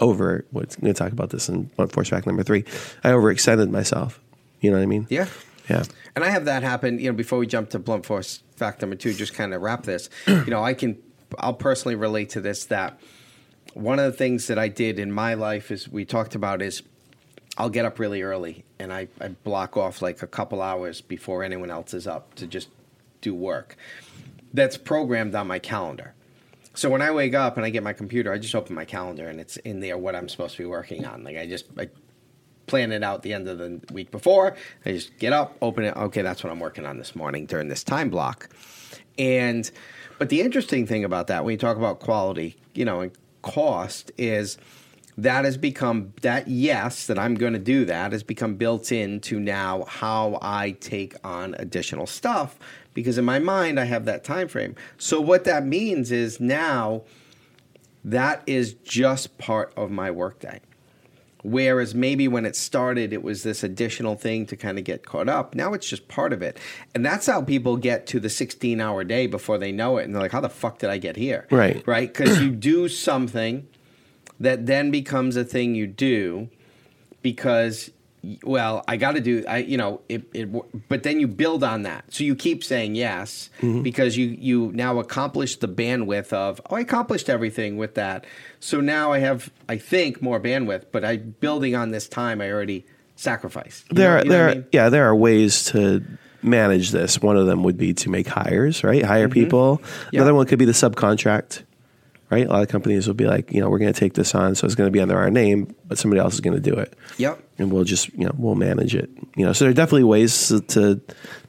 over 0.00 0.46
what's 0.52 0.76
going 0.76 0.92
to 0.92 0.98
talk 0.98 1.12
about 1.12 1.30
this 1.30 1.48
in 1.50 1.64
blunt 1.76 1.92
force 1.92 2.08
fact 2.08 2.26
number 2.26 2.42
three 2.42 2.64
i 3.04 3.10
overextended 3.10 3.70
myself 3.70 4.20
you 4.60 4.70
know 4.70 4.78
what 4.78 4.82
i 4.82 4.86
mean 4.86 5.06
Yeah. 5.10 5.26
Yeah 5.68 5.84
And 6.14 6.24
I 6.24 6.30
have 6.30 6.44
that 6.44 6.62
happen, 6.62 6.98
you 6.98 7.10
know, 7.10 7.16
before 7.16 7.38
we 7.38 7.46
jump 7.46 7.70
to 7.70 7.78
blunt 7.78 8.06
force 8.06 8.42
fact 8.56 8.80
number 8.80 8.96
two, 8.96 9.14
just 9.14 9.34
kind 9.34 9.54
of 9.54 9.62
wrap 9.62 9.84
this. 9.84 10.10
you 10.26 10.46
know, 10.46 10.62
I 10.62 10.74
can, 10.74 10.98
I'll 11.38 11.54
personally 11.54 11.94
relate 11.94 12.30
to 12.30 12.40
this 12.40 12.64
that 12.66 13.00
one 13.74 13.98
of 13.98 14.04
the 14.04 14.16
things 14.16 14.46
that 14.48 14.58
I 14.58 14.68
did 14.68 14.98
in 14.98 15.10
my 15.10 15.34
life 15.34 15.70
is 15.70 15.88
we 15.88 16.04
talked 16.04 16.34
about 16.34 16.60
is 16.60 16.82
I'll 17.56 17.70
get 17.70 17.84
up 17.84 17.98
really 17.98 18.22
early 18.22 18.64
and 18.78 18.92
I, 18.92 19.08
I 19.20 19.28
block 19.28 19.76
off 19.76 20.02
like 20.02 20.22
a 20.22 20.26
couple 20.26 20.62
hours 20.62 21.00
before 21.00 21.42
anyone 21.42 21.70
else 21.70 21.94
is 21.94 22.06
up 22.06 22.34
to 22.34 22.46
just 22.46 22.68
do 23.20 23.34
work. 23.34 23.76
That's 24.52 24.76
programmed 24.76 25.34
on 25.34 25.46
my 25.46 25.58
calendar. 25.58 26.14
So 26.74 26.88
when 26.88 27.02
I 27.02 27.10
wake 27.10 27.34
up 27.34 27.56
and 27.56 27.66
I 27.66 27.70
get 27.70 27.82
my 27.82 27.92
computer, 27.92 28.32
I 28.32 28.38
just 28.38 28.54
open 28.54 28.74
my 28.74 28.84
calendar 28.84 29.28
and 29.28 29.40
it's 29.40 29.58
in 29.58 29.80
there 29.80 29.98
what 29.98 30.16
I'm 30.16 30.28
supposed 30.28 30.56
to 30.56 30.62
be 30.62 30.66
working 30.66 31.04
on. 31.04 31.22
Like 31.24 31.36
I 31.36 31.46
just 31.46 31.66
I 31.78 31.88
plan 32.72 32.90
it 32.90 33.04
out 33.04 33.22
the 33.22 33.34
end 33.34 33.46
of 33.48 33.58
the 33.58 33.78
week 33.92 34.10
before. 34.10 34.56
I 34.86 34.92
just 34.92 35.18
get 35.18 35.34
up, 35.34 35.58
open 35.60 35.84
it. 35.84 35.94
Okay, 35.94 36.22
that's 36.22 36.42
what 36.42 36.50
I'm 36.50 36.58
working 36.58 36.86
on 36.86 36.96
this 36.96 37.14
morning 37.14 37.44
during 37.44 37.68
this 37.68 37.84
time 37.84 38.08
block. 38.08 38.48
And 39.18 39.70
but 40.18 40.30
the 40.30 40.40
interesting 40.40 40.86
thing 40.86 41.04
about 41.04 41.26
that 41.26 41.44
when 41.44 41.52
you 41.52 41.58
talk 41.58 41.76
about 41.76 42.00
quality, 42.00 42.56
you 42.72 42.86
know, 42.86 43.02
and 43.02 43.12
cost 43.42 44.10
is 44.16 44.56
that 45.18 45.44
has 45.44 45.58
become 45.58 46.14
that 46.22 46.48
yes 46.48 47.06
that 47.08 47.18
i'm 47.18 47.34
going 47.34 47.52
to 47.52 47.58
do 47.58 47.84
that 47.84 48.12
has 48.12 48.22
become 48.22 48.54
built 48.54 48.90
into 48.90 49.38
now 49.38 49.84
how 49.86 50.38
i 50.40 50.70
take 50.80 51.14
on 51.22 51.54
additional 51.58 52.06
stuff 52.06 52.58
because 52.94 53.18
in 53.18 53.24
my 53.24 53.38
mind 53.38 53.78
i 53.78 53.84
have 53.84 54.06
that 54.06 54.24
time 54.24 54.48
frame 54.48 54.74
so 54.96 55.20
what 55.20 55.44
that 55.44 55.66
means 55.66 56.10
is 56.10 56.40
now 56.40 57.02
that 58.02 58.42
is 58.46 58.72
just 58.84 59.36
part 59.36 59.70
of 59.76 59.90
my 59.90 60.10
workday 60.10 60.60
whereas 61.42 61.94
maybe 61.94 62.28
when 62.28 62.46
it 62.46 62.56
started 62.56 63.12
it 63.12 63.22
was 63.22 63.42
this 63.42 63.62
additional 63.62 64.14
thing 64.16 64.46
to 64.46 64.56
kind 64.56 64.78
of 64.78 64.84
get 64.84 65.04
caught 65.04 65.28
up. 65.28 65.54
Now 65.54 65.74
it's 65.74 65.88
just 65.88 66.08
part 66.08 66.32
of 66.32 66.42
it. 66.42 66.58
And 66.94 67.04
that's 67.04 67.26
how 67.26 67.42
people 67.42 67.76
get 67.76 68.06
to 68.08 68.20
the 68.20 68.30
16 68.30 68.80
hour 68.80 69.04
day 69.04 69.26
before 69.26 69.58
they 69.58 69.72
know 69.72 69.98
it 69.98 70.04
and 70.04 70.14
they're 70.14 70.22
like 70.22 70.32
how 70.32 70.40
the 70.40 70.48
fuck 70.48 70.78
did 70.78 70.90
i 70.90 70.98
get 70.98 71.16
here? 71.16 71.46
Right. 71.50 71.82
right? 71.86 72.12
Because 72.12 72.40
you 72.40 72.50
do 72.50 72.88
something 72.88 73.66
that 74.38 74.66
then 74.66 74.90
becomes 74.90 75.36
a 75.36 75.44
thing 75.44 75.74
you 75.74 75.86
do 75.86 76.48
because 77.22 77.90
well 78.44 78.84
i 78.86 78.96
got 78.96 79.12
to 79.12 79.20
do 79.20 79.44
i 79.48 79.58
you 79.58 79.76
know 79.76 80.00
it, 80.08 80.22
it 80.32 80.48
but 80.88 81.02
then 81.02 81.18
you 81.18 81.26
build 81.26 81.64
on 81.64 81.82
that. 81.82 82.04
So 82.14 82.22
you 82.24 82.36
keep 82.36 82.62
saying 82.62 82.94
yes 82.94 83.50
because 83.60 84.16
you 84.16 84.26
you 84.26 84.70
now 84.74 84.98
accomplish 85.00 85.56
the 85.56 85.66
bandwidth 85.68 86.32
of 86.32 86.60
oh 86.70 86.76
i 86.76 86.80
accomplished 86.80 87.28
everything 87.28 87.76
with 87.78 87.94
that. 87.96 88.24
So 88.60 88.80
now 88.80 89.12
i 89.12 89.18
have 89.18 89.50
i 89.68 89.76
think 89.76 90.22
more 90.22 90.38
bandwidth 90.40 90.84
but 90.92 91.04
i 91.04 91.16
building 91.16 91.74
on 91.74 91.90
this 91.90 92.08
time 92.08 92.40
i 92.40 92.50
already 92.50 92.86
sacrificed. 93.16 93.86
You 93.90 93.96
there 93.96 94.14
know- 94.16 94.20
are 94.20 94.24
there 94.24 94.48
I 94.50 94.54
mean? 94.54 94.66
yeah 94.72 94.88
there 94.88 95.04
are 95.08 95.16
ways 95.16 95.64
to 95.66 96.02
manage 96.42 96.90
this. 96.90 97.20
One 97.22 97.36
of 97.36 97.46
them 97.46 97.62
would 97.64 97.76
be 97.78 97.92
to 97.94 98.10
make 98.10 98.26
hires 98.28 98.84
right? 98.84 99.04
Hire 99.04 99.28
people. 99.28 99.78
Mm-hmm. 99.78 100.08
Yeah. 100.12 100.20
another 100.20 100.34
one 100.34 100.46
could 100.46 100.58
be 100.58 100.64
the 100.64 100.72
subcontract 100.72 101.62
right? 102.32 102.46
A 102.46 102.50
lot 102.50 102.62
of 102.62 102.68
companies 102.68 103.06
will 103.06 103.14
be 103.14 103.26
like 103.26 103.52
you 103.52 103.60
know 103.60 103.68
we're 103.68 103.78
going 103.78 103.92
to 103.92 103.98
take 103.98 104.14
this 104.14 104.34
on 104.34 104.54
so 104.54 104.64
it's 104.64 104.74
going 104.74 104.86
to 104.86 104.90
be 104.90 105.00
under 105.00 105.18
our 105.18 105.30
name 105.30 105.74
but 105.86 105.98
somebody 105.98 106.18
else 106.18 106.32
is 106.34 106.40
going 106.40 106.54
to 106.54 106.70
do 106.70 106.74
it. 106.74 106.94
Yep. 107.18 107.42
And 107.58 107.70
we'll 107.70 107.84
just 107.84 108.12
you 108.14 108.24
know 108.24 108.32
we'll 108.36 108.54
manage 108.54 108.94
it. 108.94 109.10
You 109.36 109.44
know 109.44 109.52
so 109.52 109.64
there 109.64 109.70
are 109.70 109.74
definitely 109.74 110.04
ways 110.04 110.48
to 110.48 110.60
to, 110.60 111.00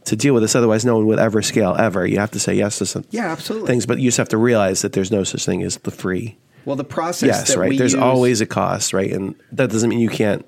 to 0.06 0.16
deal 0.16 0.34
with 0.34 0.44
this. 0.44 0.56
Otherwise 0.56 0.84
no 0.84 0.96
one 0.98 1.08
would 1.08 1.20
ever 1.20 1.42
scale 1.42 1.76
ever. 1.80 2.06
You 2.06 2.20
have 2.20 2.32
to 2.32 2.40
say 2.40 2.54
yes 2.54 2.80
to 2.80 2.86
some 2.86 3.06
yeah 3.12 3.32
absolutely. 3.32 3.68
things 3.68 3.86
but 3.86 4.00
you 4.00 4.10
just 4.10 4.18
have 4.18 4.30
to 4.30 4.38
realize 4.38 4.82
that 4.82 4.92
there's 4.92 5.12
no 5.12 5.24
such 5.24 5.46
thing 5.46 5.64
as 5.64 5.78
the 5.78 5.92
free. 5.92 6.38
Well 6.66 6.76
the 6.76 6.84
process 6.84 7.28
yes 7.28 7.56
right? 7.56 7.78
There's 7.78 7.94
use- 7.94 8.02
always 8.02 8.42
a 8.42 8.46
cost 8.46 8.94
right? 8.94 9.12
And 9.12 9.36
that 9.54 9.70
doesn't 9.70 9.90
mean 9.90 10.00
you 10.00 10.10
can't 10.10 10.46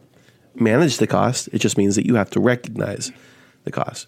manage 0.53 0.97
the 0.97 1.07
cost. 1.07 1.47
It 1.53 1.59
just 1.59 1.77
means 1.77 1.95
that 1.95 2.05
you 2.05 2.15
have 2.15 2.29
to 2.31 2.41
recognize 2.41 3.11
the 3.63 3.71
cost. 3.71 4.07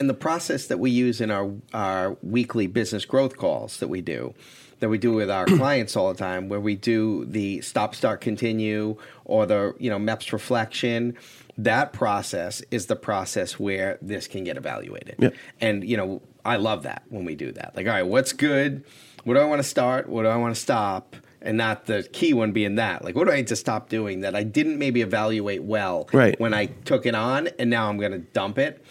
And 0.00 0.08
the 0.08 0.14
process 0.14 0.66
that 0.66 0.78
we 0.78 0.90
use 0.90 1.20
in 1.20 1.30
our 1.30 1.52
our 1.74 2.16
weekly 2.22 2.66
business 2.66 3.04
growth 3.04 3.36
calls 3.36 3.78
that 3.78 3.88
we 3.88 4.00
do 4.00 4.34
that 4.80 4.88
we 4.88 4.98
do 4.98 5.12
with 5.12 5.30
our 5.30 5.44
clients 5.60 5.96
all 5.96 6.12
the 6.12 6.18
time 6.18 6.48
where 6.48 6.60
we 6.60 6.74
do 6.74 7.24
the 7.26 7.60
stop 7.60 7.94
start 7.94 8.20
continue 8.20 8.96
or 9.24 9.46
the 9.46 9.74
you 9.78 9.90
know 9.90 9.98
MEPS 9.98 10.32
reflection 10.32 11.16
that 11.56 11.92
process 11.92 12.62
is 12.72 12.86
the 12.86 12.96
process 12.96 13.60
where 13.60 13.96
this 14.02 14.26
can 14.26 14.42
get 14.42 14.56
evaluated. 14.56 15.32
And 15.60 15.88
you 15.88 15.96
know 15.96 16.22
I 16.44 16.56
love 16.56 16.82
that 16.82 17.04
when 17.08 17.24
we 17.24 17.34
do 17.34 17.52
that. 17.52 17.74
Like 17.76 17.86
all 17.86 17.92
right 17.92 18.06
what's 18.06 18.32
good? 18.32 18.84
What 19.24 19.34
do 19.34 19.40
I 19.40 19.44
want 19.44 19.60
to 19.60 19.68
start? 19.68 20.08
What 20.08 20.22
do 20.24 20.28
I 20.28 20.36
want 20.36 20.54
to 20.54 20.60
stop? 20.60 21.16
And 21.40 21.58
not 21.58 21.84
the 21.86 22.02
key 22.12 22.32
one 22.32 22.52
being 22.52 22.74
that. 22.76 23.04
Like 23.04 23.14
what 23.14 23.26
do 23.26 23.32
I 23.32 23.36
need 23.36 23.46
to 23.48 23.56
stop 23.56 23.88
doing 23.88 24.20
that 24.22 24.34
I 24.34 24.42
didn't 24.42 24.78
maybe 24.78 25.02
evaluate 25.02 25.62
well 25.62 26.08
Right. 26.12 26.38
when 26.40 26.52
I 26.54 26.66
took 26.66 27.04
it 27.06 27.14
on 27.14 27.48
and 27.58 27.68
now 27.70 27.88
I'm 27.88 27.98
going 27.98 28.12
to 28.12 28.18
dump 28.18 28.58
it? 28.58 28.82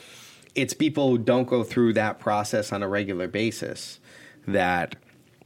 It's 0.56 0.74
people 0.74 1.10
who 1.10 1.18
don't 1.18 1.48
go 1.48 1.64
through 1.64 1.94
that 1.94 2.20
process 2.20 2.72
on 2.72 2.84
a 2.84 2.88
regular 2.88 3.28
basis 3.28 4.00
that 4.48 4.96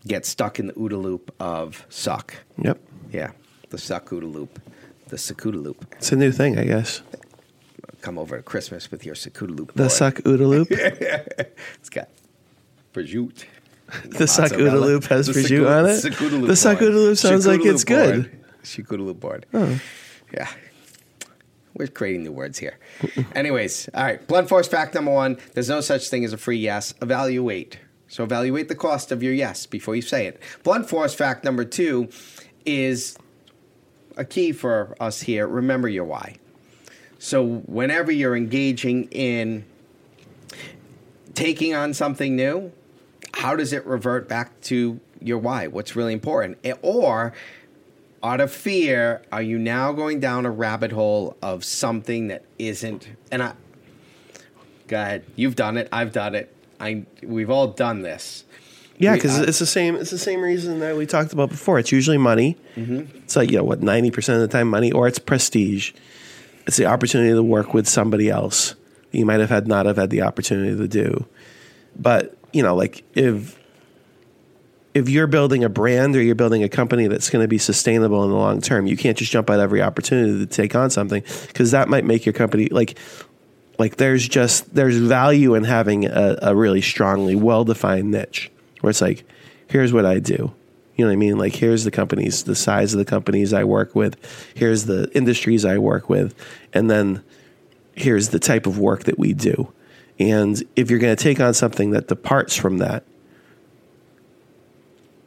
get 0.07 0.25
stuck 0.25 0.59
in 0.59 0.67
the 0.67 0.73
OODA 0.73 1.01
loop 1.01 1.33
of 1.39 1.85
suck. 1.89 2.35
yep 2.57 2.79
Yeah, 3.11 3.31
the 3.69 3.77
suck 3.77 4.09
OODA 4.09 4.31
loop, 4.31 4.59
the 5.09 5.17
Sakuda 5.17 5.61
loop. 5.61 5.85
it's 5.97 6.11
a 6.11 6.15
new 6.15 6.31
thing 6.31 6.57
i 6.57 6.63
guess 6.65 7.01
Come 8.01 8.17
over 8.19 8.37
to 8.37 8.43
Christmas 8.43 8.91
with 8.91 9.05
your 9.05 9.15
Sakuda 9.15 9.55
loop. 9.57 9.73
the 9.73 9.83
boy. 9.83 9.87
suck 9.89 10.15
OODA 10.15 10.47
loop 10.47 10.67
It's 11.79 11.89
got 11.89 12.09
prosciutto. 12.93 13.45
the 14.05 14.27
suck 14.27 14.51
OODA 14.51 14.79
loop 14.81 15.05
has 15.05 15.29
prosciutto 15.29 15.67
on 15.69 15.85
it 15.89 16.47
the 16.47 16.55
suck 16.55 16.79
board. 16.79 16.91
OODA 16.91 16.95
loop 16.95 17.17
sounds 17.17 17.45
Sakuda 17.45 17.57
like 17.57 17.65
it's 17.65 17.83
board. 17.85 18.23
good 18.23 18.31
Sakuda 18.63 18.99
loop 19.05 19.19
board. 19.19 19.45
Oh. 19.53 19.79
Yeah. 20.33 20.49
We're 21.73 21.87
creating 21.87 22.23
new 22.23 22.31
words 22.33 22.57
here. 22.57 22.77
Anyways, 23.35 23.87
all 23.93 24.03
right. 24.03 24.25
Blunt 24.27 24.49
force 24.49 24.67
fact 24.67 24.93
number 24.95 25.11
one 25.13 25.37
there's 25.53 25.69
no 25.69 25.79
such 25.81 26.09
thing 26.09 26.25
as 26.25 26.33
a 26.33 26.37
free 26.37 26.57
yes. 26.57 26.93
Evaluate. 27.01 27.79
So 28.07 28.23
evaluate 28.23 28.67
the 28.67 28.75
cost 28.75 29.11
of 29.11 29.21
your 29.21 29.33
yes 29.33 29.65
before 29.65 29.95
you 29.95 30.01
say 30.01 30.27
it. 30.27 30.41
Blunt 30.63 30.89
force 30.89 31.13
fact 31.13 31.43
number 31.43 31.65
two 31.65 32.09
is 32.65 33.17
a 34.15 34.25
key 34.25 34.51
for 34.51 34.95
us 34.99 35.21
here. 35.21 35.47
Remember 35.47 35.87
your 35.87 36.05
why. 36.05 36.37
So 37.19 37.45
whenever 37.65 38.11
you're 38.11 38.35
engaging 38.35 39.05
in 39.05 39.65
taking 41.33 41.73
on 41.73 41.93
something 41.93 42.35
new, 42.35 42.71
how 43.33 43.55
does 43.55 43.73
it 43.73 43.85
revert 43.85 44.27
back 44.27 44.59
to 44.61 44.99
your 45.21 45.37
why? 45.37 45.67
What's 45.67 45.95
really 45.95 46.13
important? 46.13 46.57
Or 46.81 47.33
out 48.23 48.41
of 48.41 48.51
fear, 48.51 49.21
are 49.31 49.41
you 49.41 49.59
now 49.59 49.91
going 49.91 50.19
down 50.19 50.45
a 50.45 50.51
rabbit 50.51 50.91
hole 50.91 51.37
of 51.41 51.63
something 51.63 52.27
that 52.27 52.43
isn't? 52.57 53.07
And 53.31 53.43
I, 53.43 53.53
go 54.87 54.99
ahead. 54.99 55.25
You've 55.35 55.55
done 55.55 55.77
it. 55.77 55.87
I've 55.91 56.13
done 56.13 56.33
it. 56.35 56.53
I. 56.79 57.05
We've 57.23 57.49
all 57.49 57.67
done 57.67 58.01
this. 58.01 58.43
Yeah, 58.97 59.13
because 59.13 59.39
uh, 59.39 59.45
it's 59.47 59.59
the 59.59 59.65
same. 59.65 59.95
It's 59.95 60.11
the 60.11 60.17
same 60.17 60.41
reason 60.41 60.79
that 60.79 60.97
we 60.97 61.05
talked 61.05 61.33
about 61.33 61.49
before. 61.49 61.77
It's 61.77 61.91
usually 61.91 62.17
money. 62.17 62.57
Mm-hmm. 62.75 63.17
It's 63.17 63.35
like 63.35 63.51
you 63.51 63.57
know 63.57 63.63
what 63.63 63.81
ninety 63.81 64.11
percent 64.11 64.41
of 64.41 64.49
the 64.49 64.57
time 64.57 64.67
money, 64.69 64.91
or 64.91 65.07
it's 65.07 65.19
prestige. 65.19 65.93
It's 66.65 66.77
the 66.77 66.85
opportunity 66.85 67.31
to 67.31 67.43
work 67.43 67.73
with 67.73 67.87
somebody 67.87 68.29
else 68.29 68.75
that 69.11 69.17
you 69.17 69.25
might 69.25 69.39
have 69.39 69.49
had 69.49 69.67
not 69.67 69.85
have 69.85 69.97
had 69.97 70.09
the 70.09 70.23
opportunity 70.23 70.75
to 70.75 70.87
do. 70.87 71.25
But 71.95 72.35
you 72.51 72.63
know, 72.63 72.75
like 72.75 73.03
if 73.13 73.57
if 74.97 75.09
you're 75.09 75.27
building 75.27 75.63
a 75.63 75.69
brand 75.69 76.15
or 76.15 76.21
you're 76.21 76.33
building 76.33 76.63
a 76.63 76.69
company 76.69 77.07
that's 77.07 77.29
going 77.29 77.43
to 77.43 77.47
be 77.47 77.59
sustainable 77.59 78.23
in 78.23 78.31
the 78.31 78.35
long 78.35 78.61
term, 78.61 78.87
you 78.87 78.97
can't 78.97 79.15
just 79.15 79.31
jump 79.31 79.49
at 79.51 79.59
every 79.59 79.81
opportunity 79.81 80.39
to 80.39 80.45
take 80.47 80.73
on 80.73 80.89
something 80.89 81.23
because 81.47 81.69
that 81.71 81.87
might 81.87 82.03
make 82.03 82.25
your 82.25 82.33
company 82.33 82.67
like 82.69 82.97
like 83.77 83.97
there's 83.97 84.27
just 84.27 84.73
there's 84.73 84.97
value 84.97 85.55
in 85.55 85.63
having 85.63 86.05
a, 86.05 86.37
a 86.41 86.55
really 86.55 86.81
strongly 86.81 87.35
well 87.35 87.63
defined 87.63 88.11
niche 88.11 88.51
where 88.81 88.89
it's 88.89 89.01
like 89.01 89.23
here's 89.67 89.93
what 89.93 90.05
I 90.05 90.19
do. 90.19 90.53
You 90.95 91.05
know 91.05 91.09
what 91.09 91.13
I 91.13 91.17
mean? 91.17 91.37
Like 91.37 91.55
here's 91.55 91.83
the 91.83 91.91
companies, 91.91 92.43
the 92.45 92.55
size 92.55 92.93
of 92.93 92.97
the 92.97 93.05
companies 93.05 93.53
I 93.53 93.63
work 93.65 93.93
with, 93.95 94.15
here's 94.55 94.85
the 94.85 95.11
industries 95.13 95.63
I 95.63 95.77
work 95.77 96.09
with, 96.09 96.33
and 96.73 96.89
then 96.89 97.23
here's 97.93 98.29
the 98.29 98.39
type 98.39 98.65
of 98.65 98.79
work 98.79 99.03
that 99.03 99.19
we 99.19 99.33
do. 99.33 99.71
And 100.19 100.61
if 100.75 100.89
you're 100.89 100.99
going 100.99 101.15
to 101.15 101.23
take 101.23 101.39
on 101.39 101.53
something 101.53 101.91
that 101.91 102.07
departs 102.07 102.55
from 102.55 102.79
that, 102.79 103.03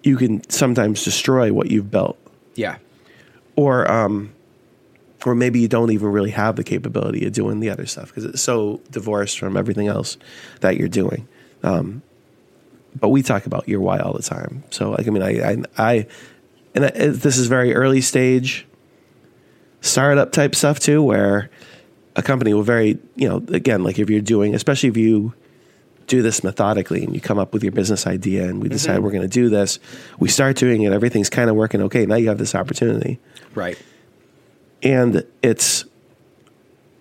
you 0.03 0.17
can 0.17 0.49
sometimes 0.51 1.05
destroy 1.05 1.53
what 1.53 1.71
you've 1.71 1.91
built 1.91 2.19
Yeah. 2.55 2.79
or 3.55 3.89
um, 3.91 4.33
or 5.27 5.35
maybe 5.35 5.61
you 5.61 5.69
don't 5.69 5.91
even 5.91 6.09
really 6.09 6.31
have 6.31 6.57
the 6.57 6.65
capability 6.65 7.27
of 7.27 7.33
doing 7.33 7.61
the 7.61 7.71
other 7.71 7.87
stuff 7.87 8.09
because 8.09 8.25
it's 8.25 8.41
so 8.41 8.81
divorced 8.91 9.39
from 9.39 9.57
everything 9.57 9.89
else 9.89 10.17
that 10.61 10.77
you're 10.77 10.89
doing. 10.89 11.29
Um, 11.63 12.03
but 12.99 13.09
we 13.09 13.23
talk 13.23 13.47
about 13.47 13.69
your 13.69 13.81
why 13.81 13.99
all 13.99 14.13
the 14.13 14.23
time. 14.23 14.65
So 14.71 14.91
like 14.91 15.07
I 15.07 15.11
mean 15.11 15.23
I 15.23 15.41
I, 15.41 15.63
I 15.79 16.07
and 16.75 16.87
I, 16.87 16.91
this 16.91 17.37
is 17.37 17.47
very 17.47 17.75
early 17.75 18.01
stage 18.01 18.67
startup 19.81 20.33
type 20.33 20.55
stuff 20.55 20.79
too, 20.79 21.03
where 21.03 21.51
a 22.17 22.23
company 22.23 22.55
will 22.55 22.63
very 22.63 22.99
you 23.15 23.29
know 23.29 23.37
again 23.49 23.85
like 23.85 23.99
if 23.99 24.11
you're 24.11 24.21
doing 24.21 24.55
especially 24.55 24.89
if 24.89 24.97
you 24.97 25.33
do 26.09 26.23
this 26.23 26.43
methodically 26.43 27.05
and 27.05 27.15
you 27.15 27.21
come 27.21 27.39
up 27.39 27.53
with 27.53 27.63
your 27.63 27.71
business 27.71 28.05
idea 28.05 28.49
and 28.49 28.61
we 28.61 28.69
decide 28.69 28.99
we're 28.99 29.13
going 29.13 29.23
to 29.23 29.29
do 29.29 29.49
this 29.49 29.79
we 30.19 30.29
start 30.29 30.57
doing 30.57 30.83
it 30.83 30.93
everything's 30.93 31.31
kind 31.31 31.49
of 31.49 31.55
working 31.55 31.81
okay 31.81 32.05
now 32.05 32.17
you 32.17 32.27
have 32.27 32.39
this 32.39 32.57
opportunity 32.57 33.21
Right. 33.55 33.79
And 34.83 35.25
it's 35.43 35.85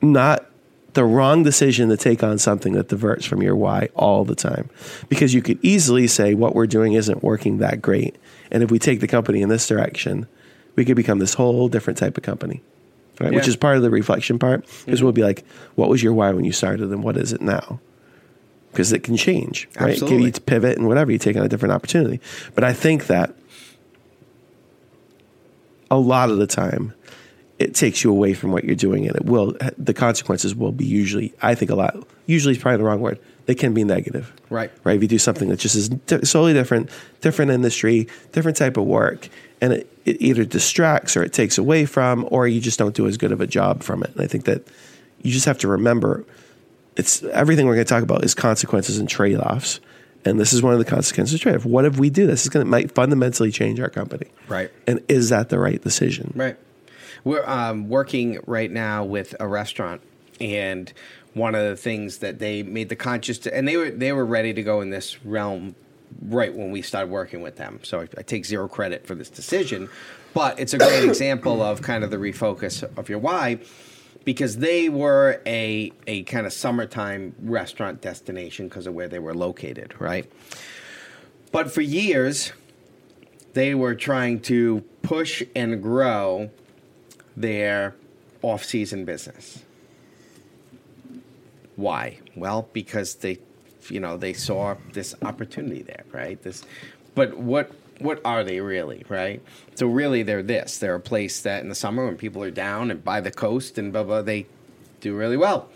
not 0.02 0.46
the 0.94 1.04
wrong 1.04 1.44
decision 1.44 1.90
to 1.90 1.98
take 1.98 2.24
on 2.24 2.38
something 2.38 2.74
that 2.74 2.88
diverts 2.88 3.26
from 3.26 3.42
your 3.42 3.56
why 3.56 3.90
all 3.96 4.26
the 4.26 4.36
time 4.36 4.70
because 5.08 5.34
you 5.34 5.42
could 5.42 5.60
easily 5.64 6.08
say 6.08 6.34
what 6.34 6.56
we're 6.56 6.68
doing 6.68 6.94
isn't 6.94 7.24
working 7.24 7.60
that 7.60 7.82
great 7.82 8.16
and 8.52 8.64
if 8.64 8.72
we 8.72 8.80
take 8.80 9.00
the 9.00 9.08
company 9.08 9.42
in 9.42 9.50
this 9.50 9.68
direction 9.68 10.28
we 10.76 10.84
could 10.84 10.96
become 10.96 11.20
this 11.20 11.36
whole 11.36 11.70
different 11.70 11.98
type 11.98 12.18
of 12.18 12.24
company 12.24 12.62
right 13.20 13.34
which 13.34 13.48
is 13.48 13.56
part 13.56 13.78
of 13.78 13.84
the 13.84 13.90
reflection 13.90 14.40
part 14.40 14.62
because 14.62 15.00
mm-hmm. 15.00 15.06
we'll 15.06 15.14
be 15.14 15.24
like 15.24 15.46
what 15.76 15.90
was 15.90 16.02
your 16.02 16.14
why 16.14 16.32
when 16.32 16.44
you 16.44 16.52
started 16.52 16.90
and 16.90 17.04
what 17.04 17.16
is 17.16 17.34
it 17.34 17.42
now 17.42 17.80
because 18.72 18.92
it 18.92 19.04
can 19.04 19.18
change, 19.18 19.68
right? 19.80 19.92
Absolutely. 19.92 20.26
you 20.26 20.32
to 20.32 20.42
pivot 20.42 20.78
and 20.78 20.88
whatever. 20.88 21.12
You 21.12 21.18
take 21.18 21.36
on 21.36 21.44
a 21.44 21.50
different 21.50 21.74
opportunity. 21.74 22.20
But 22.56 22.64
I 22.64 22.74
think 22.74 23.08
that 23.08 23.34
a 25.92 25.98
lot 25.98 26.30
of 26.30 26.38
the 26.38 26.48
time 26.48 26.94
it 27.60 27.76
takes 27.76 28.04
you 28.04 28.10
away 28.12 28.34
from 28.34 28.52
what 28.52 28.64
you're 28.64 28.76
doing 28.76 29.06
and 29.08 29.16
it 29.16 29.26
will 29.26 29.56
the 29.78 29.94
consequences 29.94 30.56
will 30.56 30.72
be 30.72 30.86
usually 30.86 31.34
i 31.42 31.54
think 31.54 31.70
a 31.70 31.76
lot 31.76 31.96
usually 32.26 32.54
is 32.56 32.62
probably 32.62 32.78
the 32.78 32.84
wrong 32.84 33.02
word 33.02 33.20
they 33.48 33.56
can 33.56 33.74
be 33.74 33.84
negative 33.84 34.32
Right. 34.50 34.72
right 34.84 34.96
if 34.96 35.02
you 35.02 35.08
do 35.08 35.18
something 35.20 35.50
that 35.50 35.60
just 35.60 35.76
is 35.76 35.90
di- 35.90 36.22
solely 36.24 36.54
different 36.54 36.90
different 37.22 37.52
industry 37.52 38.08
different 38.32 38.58
type 38.58 38.78
of 38.78 38.86
work 38.86 39.28
and 39.62 39.74
it, 39.74 39.94
it 40.06 40.22
either 40.22 40.46
distracts 40.46 41.18
or 41.18 41.24
it 41.24 41.34
takes 41.34 41.58
away 41.58 41.86
from 41.86 42.26
or 42.32 42.48
you 42.48 42.62
just 42.62 42.80
don't 42.80 42.96
do 42.96 43.08
as 43.08 43.18
good 43.18 43.32
of 43.32 43.42
a 43.42 43.48
job 43.48 43.84
from 43.84 44.04
it 44.04 44.10
and 44.12 44.22
i 44.22 44.28
think 44.28 44.46
that 44.46 44.66
you 45.22 45.32
just 45.32 45.46
have 45.46 45.58
to 45.60 45.68
remember 45.68 46.26
it's 46.96 47.24
everything 47.24 47.66
we're 47.66 47.76
going 47.76 47.86
to 47.86 47.90
talk 47.94 48.04
about 48.04 48.24
is 48.24 48.34
consequences 48.34 48.98
and 48.98 49.08
trade-offs 49.10 49.80
and 50.26 50.40
this 50.40 50.52
is 50.54 50.62
one 50.62 50.74
of 50.74 50.80
the 50.80 50.86
consequences 50.86 51.34
of 51.36 51.42
trade-off 51.42 51.66
what 51.66 51.84
if 51.86 51.98
we 52.00 52.10
do 52.10 52.26
this 52.28 52.46
it's 52.46 52.54
going 52.54 52.66
to 52.66 52.70
might 52.70 52.92
fundamentally 52.96 53.52
change 53.52 53.80
our 53.80 53.90
company 53.90 54.28
Right. 54.48 54.72
and 54.88 55.02
is 55.10 55.30
that 55.30 55.50
the 55.50 55.60
right 55.60 55.82
decision 55.82 56.32
Right. 56.36 56.58
We're 57.24 57.46
um, 57.48 57.90
working 57.90 58.40
right 58.46 58.72
now 58.72 59.04
with 59.04 59.36
a 59.40 59.48
restaurant, 59.48 60.02
and 60.40 60.92
one 61.34 61.56
of 61.56 61.64
the 61.68 61.76
things 61.76 62.20
that 62.20 62.40
they 62.40 62.64
made 62.64 62.90
the 62.90 62.96
conscious, 62.96 63.46
and 63.48 63.68
they 63.68 63.78
were 63.78 63.90
they 63.90 64.12
were 64.12 64.26
ready 64.26 64.54
to 64.54 64.64
go 64.64 64.82
in 64.82 64.90
this 64.90 65.24
realm 65.26 65.76
right 66.24 66.54
when 66.54 66.72
we 66.72 66.82
started 66.82 67.12
working 67.12 67.42
with 67.42 67.56
them. 67.58 67.80
So 67.84 68.02
I, 68.02 68.08
I 68.18 68.22
take 68.24 68.46
zero 68.46 68.68
credit 68.68 69.06
for 69.06 69.16
this 69.16 69.30
decision, 69.30 69.90
but 70.34 70.60
it's 70.60 70.74
a 70.74 70.78
great 70.78 71.04
example 71.08 71.62
of 71.62 71.82
kind 71.82 72.04
of 72.04 72.12
the 72.12 72.18
refocus 72.18 72.84
of 72.98 73.10
your 73.10 73.20
why. 73.20 73.60
Because 74.26 74.58
they 74.58 74.90
were 74.90 75.42
a 75.46 75.92
a 76.06 76.24
kind 76.24 76.46
of 76.46 76.54
summertime 76.54 77.36
restaurant 77.42 78.02
destination 78.02 78.68
because 78.68 78.86
of 78.86 78.94
where 78.94 79.08
they 79.08 79.20
were 79.20 79.34
located, 79.34 79.96
right? 80.00 80.30
But 81.52 81.72
for 81.72 81.82
years, 81.82 82.52
they 83.54 83.74
were 83.74 83.96
trying 83.96 84.42
to 84.42 84.82
push 85.02 85.42
and 85.56 85.82
grow 85.82 86.52
their 87.40 87.96
off-season 88.42 89.06
business. 89.06 89.64
Why? 91.76 92.20
Well, 92.36 92.70
because 92.74 93.16
they, 93.16 93.40
you 93.90 94.02
know, 94.02 94.18
they 94.18 94.34
saw 94.34 94.76
this 94.92 95.16
opportunity 95.22 95.82
there, 95.82 96.04
right? 96.12 96.42
This, 96.44 96.64
but 97.16 97.38
what 97.38 97.72
what 98.00 98.22
are 98.24 98.46
they 98.46 98.62
really, 98.62 99.04
right? 99.10 99.42
So 99.76 99.88
really, 99.88 100.24
they're 100.24 100.44
this. 100.44 100.78
They're 100.78 100.96
a 100.96 101.02
place 101.02 101.42
that 101.42 101.64
in 101.64 101.70
the 101.70 101.76
summer 101.76 102.06
when 102.06 102.16
people 102.16 102.42
are 102.44 102.52
down 102.52 102.92
and 102.92 103.04
by 103.04 103.20
the 103.20 103.32
coast 103.32 103.78
and 103.78 103.92
blah 103.92 104.04
blah, 104.04 104.22
they 104.22 104.46
do 105.02 105.16
really 105.16 105.38
well. 105.38 105.70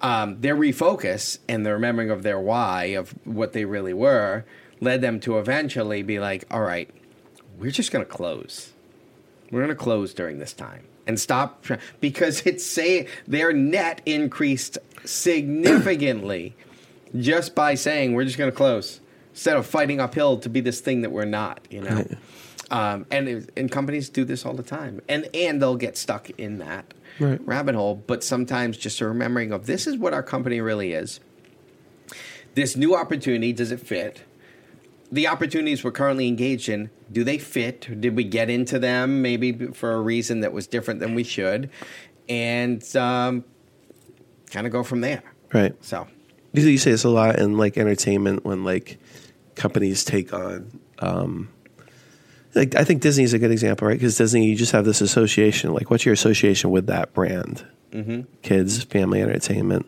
Um, 0.00 0.40
their 0.40 0.56
refocus 0.56 1.38
and 1.48 1.64
the 1.64 1.72
remembering 1.72 2.10
of 2.10 2.22
their 2.22 2.38
why 2.38 2.84
of 2.96 3.14
what 3.24 3.52
they 3.52 3.64
really 3.64 3.94
were 3.94 4.44
led 4.80 5.00
them 5.00 5.18
to 5.20 5.38
eventually 5.38 6.02
be 6.02 6.18
like, 6.18 6.44
all 6.50 6.60
right, 6.60 6.90
we're 7.58 7.70
just 7.70 7.90
going 7.90 8.04
to 8.04 8.10
close. 8.10 8.73
We're 9.50 9.60
going 9.60 9.68
to 9.68 9.74
close 9.74 10.14
during 10.14 10.38
this 10.38 10.52
time 10.52 10.84
and 11.06 11.18
stop 11.20 11.64
because 12.00 12.46
it's 12.46 12.64
say 12.64 13.06
their 13.26 13.52
net 13.52 14.00
increased 14.06 14.78
significantly 15.04 16.54
just 17.18 17.54
by 17.54 17.74
saying 17.74 18.14
we're 18.14 18.24
just 18.24 18.38
going 18.38 18.50
to 18.50 18.56
close 18.56 19.00
instead 19.30 19.56
of 19.56 19.66
fighting 19.66 20.00
uphill 20.00 20.38
to 20.38 20.48
be 20.48 20.60
this 20.60 20.80
thing 20.80 21.02
that 21.02 21.12
we're 21.12 21.24
not. 21.24 21.60
You 21.70 21.82
know, 21.82 22.06
um, 22.70 23.06
and 23.10 23.28
it- 23.28 23.50
and 23.56 23.70
companies 23.70 24.08
do 24.08 24.24
this 24.24 24.44
all 24.46 24.54
the 24.54 24.62
time, 24.62 25.00
and 25.08 25.28
and 25.34 25.60
they'll 25.62 25.76
get 25.76 25.96
stuck 25.96 26.30
in 26.38 26.58
that 26.58 26.92
Right. 27.20 27.40
rabbit 27.46 27.74
hole. 27.76 28.02
But 28.06 28.24
sometimes 28.24 28.76
just 28.76 29.00
a 29.00 29.06
remembering 29.06 29.52
of 29.52 29.66
this 29.66 29.86
is 29.86 29.96
what 29.96 30.12
our 30.14 30.22
company 30.22 30.60
really 30.60 30.92
is. 30.92 31.20
This 32.54 32.76
new 32.76 32.94
opportunity 32.94 33.52
does 33.52 33.70
it 33.72 33.80
fit? 33.80 34.22
The 35.12 35.28
opportunities 35.28 35.84
we're 35.84 35.92
currently 35.92 36.28
engaged 36.28 36.68
in, 36.68 36.90
do 37.12 37.24
they 37.24 37.38
fit? 37.38 38.00
Did 38.00 38.16
we 38.16 38.24
get 38.24 38.50
into 38.50 38.78
them 38.78 39.22
maybe 39.22 39.52
for 39.68 39.92
a 39.92 40.00
reason 40.00 40.40
that 40.40 40.52
was 40.52 40.66
different 40.66 41.00
than 41.00 41.14
we 41.14 41.22
should? 41.24 41.70
And 42.28 42.84
um, 42.96 43.44
kind 44.50 44.66
of 44.66 44.72
go 44.72 44.82
from 44.82 45.00
there. 45.02 45.22
right 45.52 45.74
So, 45.84 46.06
You 46.52 46.62
you 46.62 46.78
say 46.78 46.90
this 46.90 47.04
a 47.04 47.10
lot 47.10 47.38
in 47.38 47.56
like 47.58 47.76
entertainment 47.76 48.44
when 48.44 48.64
like 48.64 48.98
companies 49.54 50.04
take 50.04 50.32
on. 50.32 50.80
Um, 51.00 51.48
like 52.54 52.74
I 52.74 52.84
think 52.84 53.02
Disney 53.02 53.24
is 53.24 53.34
a 53.34 53.38
good 53.38 53.50
example, 53.50 53.88
right? 53.88 53.98
Because 53.98 54.16
Disney, 54.16 54.46
you 54.46 54.56
just 54.56 54.72
have 54.72 54.84
this 54.84 55.00
association. 55.00 55.72
Like, 55.74 55.90
what's 55.90 56.04
your 56.06 56.12
association 56.14 56.70
with 56.70 56.86
that 56.86 57.12
brand? 57.12 57.66
Mm-hmm. 57.92 58.22
Kids, 58.42 58.84
family 58.84 59.20
entertainment, 59.22 59.86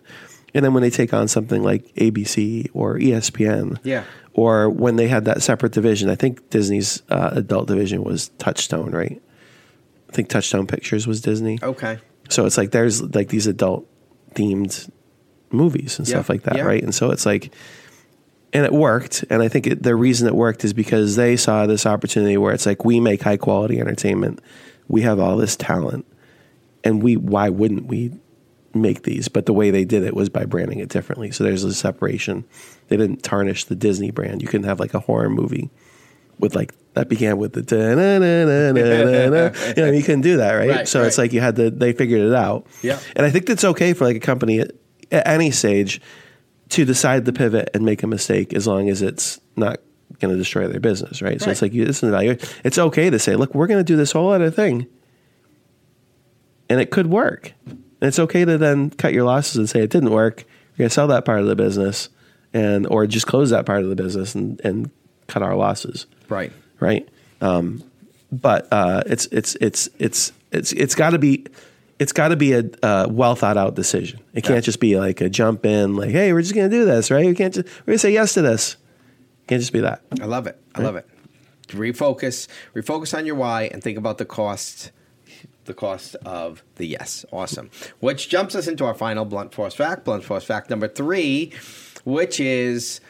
and 0.54 0.64
then 0.64 0.74
when 0.74 0.82
they 0.82 0.90
take 0.90 1.12
on 1.12 1.28
something 1.28 1.62
like 1.62 1.92
ABC 1.94 2.68
or 2.72 2.98
ESPN, 2.98 3.78
Yeah. 3.82 4.04
Or 4.36 4.68
when 4.68 4.96
they 4.96 5.08
had 5.08 5.24
that 5.24 5.42
separate 5.42 5.72
division, 5.72 6.10
I 6.10 6.14
think 6.14 6.50
Disney's 6.50 7.02
uh, 7.08 7.30
adult 7.32 7.68
division 7.68 8.04
was 8.04 8.28
Touchstone, 8.38 8.90
right? 8.90 9.20
I 10.08 10.12
think 10.12 10.28
Touchstone 10.28 10.66
Pictures 10.66 11.06
was 11.06 11.20
Disney. 11.22 11.58
okay. 11.62 11.98
So 12.28 12.44
it's 12.44 12.58
like 12.58 12.70
there's 12.70 13.02
like 13.14 13.28
these 13.28 13.46
adult 13.46 13.86
themed 14.34 14.90
movies 15.50 15.98
and 15.98 16.06
Yeah, 16.06 16.16
stuff 16.16 16.28
like 16.28 16.42
that, 16.42 16.56
yeah. 16.56 16.64
right? 16.64 16.82
And 16.82 16.94
so 16.94 17.10
it's 17.12 17.24
like, 17.24 17.54
and 18.52 18.64
it 18.66 18.72
worked. 18.72 19.24
And 19.30 19.42
I 19.42 19.48
think 19.48 19.66
it, 19.66 19.82
the 19.82 19.94
reason 19.96 20.26
it 20.28 20.34
worked 20.34 20.64
is 20.64 20.72
because 20.74 21.16
they 21.16 21.36
saw 21.36 21.66
this 21.66 21.86
opportunity 21.86 22.36
where 22.36 22.52
it's 22.52 22.66
like 22.66 22.84
we 22.84 23.00
make 23.00 23.22
high 23.22 23.36
quality 23.36 23.80
entertainment, 23.80 24.40
we 24.88 25.02
have 25.02 25.18
all 25.18 25.36
this 25.36 25.56
talent, 25.56 26.04
and 26.84 27.02
we 27.02 27.16
why 27.16 27.48
wouldn't 27.48 27.86
we 27.86 28.12
make 28.82 29.02
these? 29.02 29.28
But 29.28 29.46
the 29.46 29.52
way 29.52 29.70
they 29.70 29.84
did 29.84 30.02
it 30.02 30.14
was 30.14 30.28
by 30.28 30.44
branding 30.44 30.78
it 30.78 30.88
differently. 30.88 31.30
So 31.30 31.44
there's 31.44 31.64
a 31.64 31.74
separation. 31.74 32.44
They 32.88 32.96
didn't 32.96 33.22
tarnish 33.22 33.64
the 33.64 33.74
Disney 33.76 34.10
brand. 34.10 34.42
You 34.42 34.48
couldn't 34.48 34.66
have 34.66 34.80
like 34.80 34.94
a 34.94 35.00
horror 35.00 35.28
movie 35.30 35.70
with 36.38 36.54
like 36.54 36.72
that 36.94 37.08
began 37.08 37.36
with 37.38 37.52
the 37.54 37.62
da-na-na-na-na-na. 37.62 39.50
you 39.76 39.82
know 39.82 39.90
you 39.90 40.02
couldn't 40.02 40.20
do 40.22 40.36
that 40.38 40.52
right, 40.52 40.68
Right, 40.70 40.88
so 40.88 41.02
it's 41.02 41.18
like 41.18 41.32
you 41.32 41.40
had 41.40 41.56
to 41.56 41.70
they 41.70 41.92
figured 41.92 42.20
it 42.20 42.34
out 42.34 42.66
Yeah. 42.82 42.98
and 43.14 43.24
i 43.24 43.30
think 43.30 43.46
that's 43.46 43.64
okay 43.64 43.92
for 43.94 44.04
like 44.04 44.16
a 44.16 44.20
company 44.20 44.60
at, 44.60 44.72
at 45.10 45.26
any 45.26 45.50
stage 45.50 46.00
to 46.70 46.84
decide 46.84 47.24
to 47.24 47.32
pivot 47.32 47.70
and 47.74 47.84
make 47.86 48.02
a 48.02 48.06
mistake 48.06 48.52
as 48.52 48.66
long 48.66 48.88
as 48.90 49.00
it's 49.02 49.40
not 49.56 49.78
going 50.20 50.32
to 50.32 50.38
destroy 50.38 50.68
their 50.68 50.80
business 50.80 51.22
right, 51.22 51.40
so 51.40 51.50
it's 51.50 51.62
like 51.62 51.72
you 51.72 51.84
listen 51.86 52.08
to 52.08 52.12
value 52.12 52.36
it's 52.64 52.78
okay 52.78 53.08
to 53.08 53.18
say 53.18 53.34
look 53.36 53.54
we're 53.54 53.66
going 53.66 53.80
to 53.80 53.84
do 53.84 53.96
this 53.96 54.12
whole 54.12 54.30
other 54.30 54.50
thing 54.50 54.86
and 56.68 56.80
it 56.80 56.90
could 56.90 57.06
work 57.06 57.52
and 58.00 58.08
it's 58.08 58.18
okay 58.18 58.44
to 58.44 58.58
then 58.58 58.90
cut 58.90 59.12
your 59.12 59.24
losses 59.24 59.56
and 59.56 59.68
say 59.68 59.80
it 59.80 59.90
didn't 59.90 60.10
work 60.10 60.44
you're 60.76 60.84
going 60.84 60.88
to 60.88 60.94
sell 60.94 61.06
that 61.08 61.24
part 61.24 61.40
of 61.40 61.46
the 61.46 61.56
business 61.56 62.08
and 62.52 62.86
or 62.88 63.06
just 63.06 63.26
close 63.26 63.50
that 63.50 63.64
part 63.66 63.82
of 63.82 63.88
the 63.88 63.96
business 63.96 64.34
and, 64.34 64.60
and 64.64 64.90
cut 65.26 65.42
our 65.42 65.56
losses 65.56 66.06
Right. 66.28 66.52
right? 66.80 67.08
Um, 67.40 67.82
but 68.32 68.66
uh, 68.72 69.02
it's 69.06 69.26
it's 69.26 69.54
it's 69.60 69.88
it's 69.98 70.32
it's 70.50 70.72
it's 70.72 70.94
got 70.94 71.10
to 71.10 71.18
be 71.18 71.46
it's 71.98 72.12
got 72.12 72.28
to 72.28 72.36
be 72.36 72.52
a 72.52 72.64
uh, 72.82 73.06
well 73.08 73.34
thought 73.36 73.56
out 73.56 73.74
decision. 73.76 74.18
It 74.34 74.42
can't 74.42 74.56
Yeah. 74.56 74.60
just 74.60 74.80
be 74.80 74.98
like 74.98 75.20
a 75.20 75.28
jump 75.30 75.64
in, 75.64 75.94
like, 75.96 76.10
hey, 76.10 76.32
we're 76.32 76.42
just 76.42 76.54
gonna 76.54 76.68
do 76.68 76.84
this, 76.84 77.10
right? 77.10 77.24
We 77.24 77.34
can't 77.34 77.54
just 77.54 77.66
we're 77.86 77.92
gonna 77.92 77.98
say 77.98 78.12
yes 78.12 78.34
to 78.34 78.42
this. 78.42 78.74
It 79.44 79.46
can't 79.48 79.60
just 79.62 79.72
be 79.72 79.80
that. 79.80 80.02
I 80.20 80.24
love 80.26 80.46
it. 80.46 80.60
I 80.74 80.82
love 80.82 80.96
it. 80.96 81.06
Refocus. 81.68 82.48
Refocus 82.74 83.16
on 83.16 83.26
your 83.26 83.34
why 83.36 83.64
and 83.72 83.82
think 83.82 83.96
about 83.98 84.18
the 84.18 84.24
cost. 84.24 84.90
The 85.66 85.74
cost 85.74 86.14
of 86.24 86.62
the 86.76 86.86
yes. 86.86 87.24
Awesome. 87.32 87.70
Which 88.00 88.28
jumps 88.28 88.54
us 88.54 88.66
into 88.68 88.84
our 88.84 88.94
final 88.94 89.24
blunt 89.24 89.52
force 89.54 89.74
fact. 89.74 90.04
Blunt 90.04 90.24
force 90.24 90.44
fact 90.44 90.70
number 90.70 90.88
three, 90.88 91.52
which 92.04 92.40
is 92.40 93.00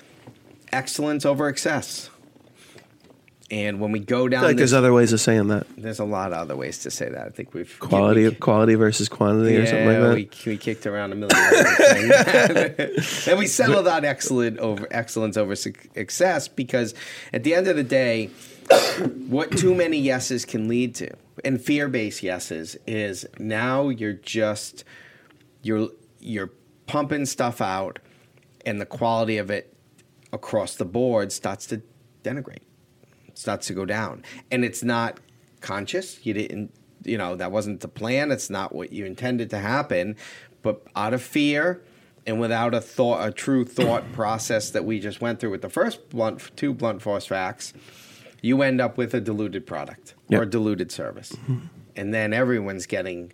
excellence 0.72 1.24
over 1.26 1.48
excess. 1.48 2.10
And 3.48 3.78
when 3.78 3.92
we 3.92 4.00
go 4.00 4.26
I 4.26 4.28
down, 4.28 4.40
feel 4.40 4.48
like 4.48 4.56
this, 4.56 4.70
there's 4.72 4.78
other 4.78 4.92
ways 4.92 5.12
of 5.12 5.20
saying 5.20 5.46
that. 5.48 5.68
there's 5.76 6.00
a 6.00 6.04
lot 6.04 6.32
of 6.32 6.38
other 6.38 6.56
ways 6.56 6.78
to 6.78 6.90
say 6.90 7.08
that. 7.08 7.26
I 7.26 7.30
think 7.30 7.54
we've 7.54 7.78
Quality 7.78 8.24
we- 8.28 8.34
quality 8.34 8.74
versus 8.74 9.08
quantity 9.08 9.56
or 9.56 9.66
something 9.66 9.86
like 9.86 10.00
that. 10.00 10.14
we, 10.46 10.50
we 10.52 10.56
kicked 10.58 10.84
around 10.84 11.12
a 11.12 11.14
million 11.14 11.38
and 13.28 13.38
we 13.38 13.46
settled 13.46 13.86
on 13.86 14.04
excellent 14.04 14.58
over 14.58 14.88
excellence 14.90 15.36
over 15.36 15.54
suc- 15.54 15.86
excess 15.94 16.48
because 16.48 16.92
at 17.32 17.44
the 17.44 17.54
end 17.54 17.68
of 17.68 17.76
the 17.76 17.84
day, 17.84 18.30
what 19.28 19.52
too 19.56 19.76
many 19.76 19.98
yeses 19.98 20.44
can 20.44 20.66
lead 20.66 20.96
to, 20.96 21.10
and 21.44 21.60
fear-based 21.60 22.22
yeses, 22.22 22.76
is 22.86 23.26
now 23.38 23.88
you're 23.88 24.12
just 24.12 24.84
you're 25.62 25.88
you're 26.20 26.52
pumping 26.86 27.26
stuff 27.26 27.60
out, 27.60 27.98
and 28.64 28.80
the 28.80 28.86
quality 28.86 29.38
of 29.38 29.50
it 29.50 29.76
across 30.32 30.76
the 30.76 30.84
board 30.84 31.32
starts 31.32 31.66
to 31.66 31.82
denigrate 32.22 32.62
starts 33.34 33.66
to 33.68 33.74
go 33.74 33.84
down. 33.84 34.24
And 34.50 34.64
it's 34.64 34.82
not 34.82 35.20
conscious. 35.60 36.24
You 36.24 36.34
didn't 36.34 36.72
you 37.04 37.18
know 37.18 37.36
that 37.36 37.52
wasn't 37.52 37.80
the 37.80 37.88
plan. 37.88 38.30
It's 38.30 38.50
not 38.50 38.74
what 38.74 38.92
you 38.92 39.04
intended 39.04 39.50
to 39.50 39.58
happen. 39.58 40.16
But 40.62 40.82
out 40.96 41.14
of 41.14 41.22
fear 41.22 41.82
and 42.26 42.40
without 42.40 42.74
a 42.74 42.80
thought 42.80 43.26
a 43.26 43.30
true 43.30 43.64
thought 43.64 44.12
process 44.12 44.70
that 44.70 44.84
we 44.84 44.98
just 44.98 45.20
went 45.20 45.38
through 45.38 45.50
with 45.50 45.62
the 45.62 45.68
first 45.68 46.08
blunt 46.10 46.50
two 46.56 46.74
blunt 46.74 47.02
force 47.02 47.26
facts 47.26 47.72
you 48.42 48.62
end 48.62 48.80
up 48.80 48.96
with 48.96 49.14
a 49.14 49.20
diluted 49.20 49.66
product 49.66 50.14
or 50.30 50.42
a 50.42 50.46
diluted 50.46 50.92
service 50.92 51.36
and 51.96 52.12
then 52.12 52.32
everyone's 52.32 52.86
getting 52.86 53.32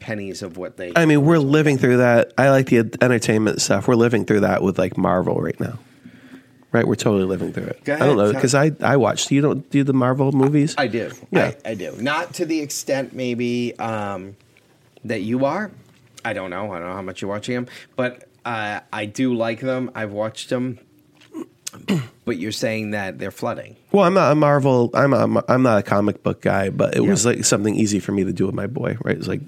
pennies 0.00 0.42
of 0.42 0.56
what 0.56 0.76
they. 0.76 0.92
I 0.94 1.06
mean, 1.06 1.24
we're 1.24 1.38
living 1.38 1.78
through 1.78 1.98
that. 1.98 2.32
I 2.36 2.50
like 2.50 2.66
the 2.66 2.78
entertainment 3.00 3.60
stuff. 3.60 3.88
We're 3.88 3.94
living 3.94 4.24
through 4.24 4.40
that 4.40 4.62
with 4.62 4.78
like 4.78 4.96
Marvel 4.96 5.40
right 5.40 5.58
now. 5.58 5.78
Right, 6.70 6.86
we're 6.86 6.96
totally 6.96 7.24
living 7.24 7.54
through 7.54 7.64
it. 7.64 7.84
Go 7.84 7.94
I 7.94 7.98
don't 8.00 8.18
know 8.18 8.30
because 8.30 8.54
I 8.54 8.72
I 8.82 8.98
watched. 8.98 9.30
You 9.30 9.40
don't 9.40 9.70
do 9.70 9.84
the 9.84 9.94
Marvel 9.94 10.32
movies? 10.32 10.74
I 10.76 10.86
do. 10.86 11.10
Yeah. 11.30 11.52
I, 11.64 11.70
I 11.70 11.74
do. 11.74 11.96
Not 11.98 12.34
to 12.34 12.44
the 12.44 12.60
extent 12.60 13.14
maybe 13.14 13.78
um, 13.78 14.36
that 15.04 15.22
you 15.22 15.46
are. 15.46 15.70
I 16.24 16.34
don't 16.34 16.50
know. 16.50 16.72
I 16.72 16.78
don't 16.78 16.88
know 16.88 16.94
how 16.94 17.02
much 17.02 17.22
you're 17.22 17.30
watching 17.30 17.54
them, 17.54 17.68
but 17.96 18.28
uh, 18.44 18.80
I 18.92 19.06
do 19.06 19.32
like 19.34 19.60
them. 19.60 19.90
I've 19.94 20.12
watched 20.12 20.50
them. 20.50 20.78
But 22.24 22.36
you're 22.36 22.52
saying 22.52 22.90
that 22.90 23.18
they're 23.18 23.30
flooding. 23.30 23.74
Well, 23.90 24.04
I'm 24.04 24.12
not 24.12 24.30
a 24.32 24.34
Marvel. 24.34 24.90
I'm 24.92 25.14
a, 25.14 25.42
I'm 25.48 25.62
not 25.62 25.78
a 25.78 25.82
comic 25.82 26.22
book 26.22 26.42
guy, 26.42 26.68
but 26.68 26.94
it 26.94 27.02
Yeah. 27.02 27.08
was 27.08 27.24
like 27.24 27.42
something 27.46 27.74
easy 27.74 28.00
for 28.00 28.12
me 28.12 28.22
to 28.24 28.34
do 28.34 28.44
with 28.44 28.54
my 28.54 28.66
boy. 28.66 28.98
Right, 29.02 29.14
it 29.14 29.18
was 29.18 29.28
like 29.28 29.40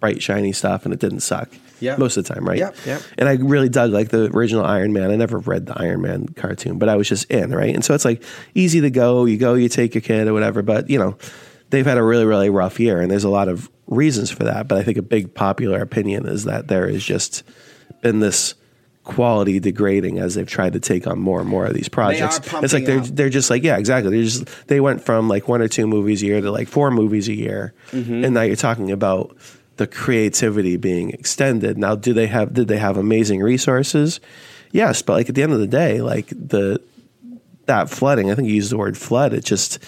bright, 0.00 0.20
shiny 0.20 0.52
stuff, 0.52 0.84
and 0.84 0.92
it 0.92 0.98
didn't 0.98 1.20
suck. 1.20 1.48
Yeah. 1.80 1.94
most 1.96 2.16
of 2.16 2.24
the 2.26 2.34
time, 2.34 2.44
right? 2.44 2.58
Yep, 2.58 2.76
yep. 2.86 3.02
And 3.18 3.28
I 3.28 3.34
really 3.34 3.68
dug 3.68 3.92
like 3.92 4.08
the 4.08 4.24
original 4.36 4.64
Iron 4.64 4.92
Man. 4.92 5.12
I 5.12 5.14
never 5.14 5.38
read 5.38 5.66
the 5.66 5.80
Iron 5.80 6.02
Man 6.02 6.26
cartoon, 6.26 6.76
but 6.80 6.88
I 6.88 6.96
was 6.96 7.08
just 7.08 7.30
in 7.30 7.52
right, 7.52 7.72
and 7.72 7.84
so 7.84 7.94
it's 7.94 8.04
like 8.04 8.24
easy 8.56 8.80
to 8.80 8.90
go. 8.90 9.24
You 9.26 9.36
go, 9.36 9.54
you 9.54 9.68
take 9.68 9.94
your 9.94 10.02
kid 10.02 10.26
or 10.26 10.32
whatever. 10.32 10.62
But 10.62 10.90
you 10.90 10.98
know, 10.98 11.16
they've 11.70 11.86
had 11.86 11.98
a 11.98 12.02
really, 12.02 12.24
really 12.24 12.50
rough 12.50 12.80
year, 12.80 13.00
and 13.00 13.08
there's 13.08 13.22
a 13.22 13.28
lot 13.28 13.46
of 13.46 13.70
reasons 13.86 14.28
for 14.32 14.42
that. 14.42 14.66
But 14.66 14.78
I 14.78 14.82
think 14.82 14.98
a 14.98 15.02
big 15.02 15.34
popular 15.34 15.80
opinion 15.80 16.26
is 16.26 16.42
that 16.46 16.66
there 16.66 16.88
has 16.90 17.04
just 17.04 17.44
been 18.02 18.18
this 18.18 18.54
quality 19.08 19.58
degrading 19.58 20.18
as 20.20 20.34
they've 20.36 20.46
tried 20.46 20.74
to 20.74 20.80
take 20.80 21.06
on 21.08 21.18
more 21.18 21.40
and 21.40 21.48
more 21.48 21.66
of 21.66 21.74
these 21.74 21.88
projects. 21.88 22.38
it's 22.62 22.72
like 22.72 22.84
they're 22.84 23.00
out. 23.00 23.16
they're 23.16 23.28
just 23.30 23.50
like 23.50 23.64
yeah, 23.64 23.76
exactly. 23.76 24.16
They 24.16 24.22
just 24.22 24.46
they 24.68 24.78
went 24.80 25.02
from 25.04 25.28
like 25.28 25.48
one 25.48 25.60
or 25.60 25.66
two 25.68 25.86
movies 25.88 26.22
a 26.22 26.26
year 26.26 26.40
to 26.40 26.50
like 26.52 26.68
four 26.68 26.90
movies 26.92 27.26
a 27.28 27.34
year, 27.34 27.74
Mm-hmm. 27.90 28.24
and 28.24 28.34
now 28.34 28.42
you're 28.42 28.54
talking 28.54 28.92
about 28.92 29.36
the 29.78 29.86
creativity 29.86 30.76
being 30.76 31.10
extended. 31.10 31.78
Now, 31.78 31.94
do 31.96 32.12
they 32.12 32.26
have 32.28 32.52
did 32.54 32.68
they 32.68 32.78
have 32.78 32.96
amazing 32.96 33.40
resources? 33.42 34.20
Yes, 34.70 35.02
but 35.02 35.14
like 35.14 35.28
at 35.28 35.34
the 35.34 35.42
end 35.42 35.52
of 35.52 35.58
the 35.60 35.66
day, 35.66 36.00
like 36.02 36.28
the 36.28 36.80
that 37.66 37.90
flooding, 37.90 38.30
I 38.30 38.34
think 38.34 38.48
you 38.48 38.54
used 38.54 38.70
the 38.70 38.76
word 38.78 38.96
flood. 38.96 39.32
It 39.32 39.44
just 39.44 39.78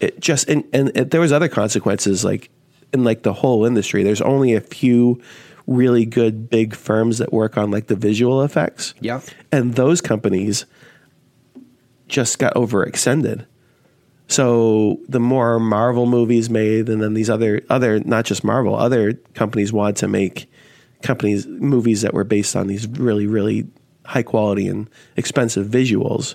it 0.00 0.18
just 0.20 0.48
and 0.48 0.64
and 0.72 0.90
it, 0.96 1.10
there 1.10 1.20
was 1.20 1.32
other 1.32 1.48
consequences 1.48 2.24
like 2.24 2.50
in 2.92 3.04
like 3.04 3.22
the 3.22 3.32
whole 3.32 3.64
industry. 3.64 4.02
There's 4.02 4.22
only 4.22 4.54
a 4.54 4.60
few 4.60 5.20
really 5.68 6.06
good 6.06 6.48
big 6.48 6.74
firms 6.74 7.18
that 7.18 7.32
work 7.32 7.56
on 7.58 7.70
like 7.70 7.86
the 7.86 7.94
visual 7.94 8.42
effects. 8.42 8.94
Yeah. 9.00 9.20
And 9.52 9.74
those 9.74 10.00
companies 10.00 10.64
just 12.08 12.38
got 12.38 12.54
overextended. 12.54 13.46
So 14.28 14.98
the 15.08 15.20
more 15.20 15.60
Marvel 15.60 16.06
movies 16.06 16.50
made, 16.50 16.88
and 16.88 17.02
then 17.02 17.14
these 17.14 17.30
other 17.30 17.62
other 17.70 18.00
not 18.00 18.24
just 18.24 18.42
Marvel, 18.44 18.74
other 18.74 19.14
companies 19.34 19.72
wanted 19.72 19.96
to 19.96 20.08
make 20.08 20.50
companies 21.02 21.46
movies 21.46 22.02
that 22.02 22.12
were 22.12 22.24
based 22.24 22.56
on 22.56 22.66
these 22.66 22.86
really 22.88 23.26
really 23.26 23.66
high 24.04 24.22
quality 24.22 24.68
and 24.68 24.90
expensive 25.16 25.66
visuals, 25.66 26.34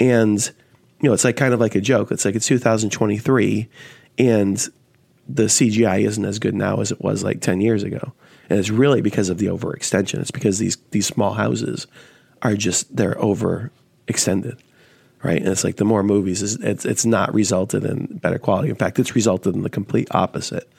and 0.00 0.50
you 1.00 1.08
know 1.08 1.12
it's 1.12 1.24
like 1.24 1.36
kind 1.36 1.54
of 1.54 1.60
like 1.60 1.76
a 1.76 1.80
joke. 1.80 2.10
It's 2.10 2.24
like 2.24 2.34
it's 2.34 2.46
2023, 2.46 3.68
and 4.18 4.68
the 5.28 5.44
CGI 5.44 6.04
isn't 6.06 6.24
as 6.24 6.40
good 6.40 6.54
now 6.54 6.80
as 6.80 6.90
it 6.90 7.00
was 7.02 7.22
like 7.22 7.40
10 7.40 7.60
years 7.60 7.82
ago. 7.82 8.12
And 8.48 8.58
it's 8.58 8.70
really 8.70 9.02
because 9.02 9.28
of 9.28 9.38
the 9.38 9.46
overextension. 9.46 10.20
It's 10.20 10.30
because 10.30 10.58
these 10.58 10.76
these 10.90 11.06
small 11.06 11.34
houses 11.34 11.86
are 12.42 12.54
just 12.54 12.96
they're 12.96 13.14
overextended. 13.16 14.58
Right? 15.22 15.38
And 15.38 15.48
it's 15.48 15.64
like 15.64 15.76
the 15.76 15.84
more 15.84 16.02
movies 16.02 16.42
is 16.42 16.56
it's 16.56 16.84
it's 16.84 17.04
not 17.04 17.34
resulted 17.34 17.84
in 17.84 18.18
better 18.18 18.38
quality. 18.38 18.68
In 18.68 18.76
fact, 18.76 18.98
it's 18.98 19.14
resulted 19.14 19.54
in 19.54 19.62
the 19.62 19.70
complete 19.70 20.08
opposite. 20.12 20.70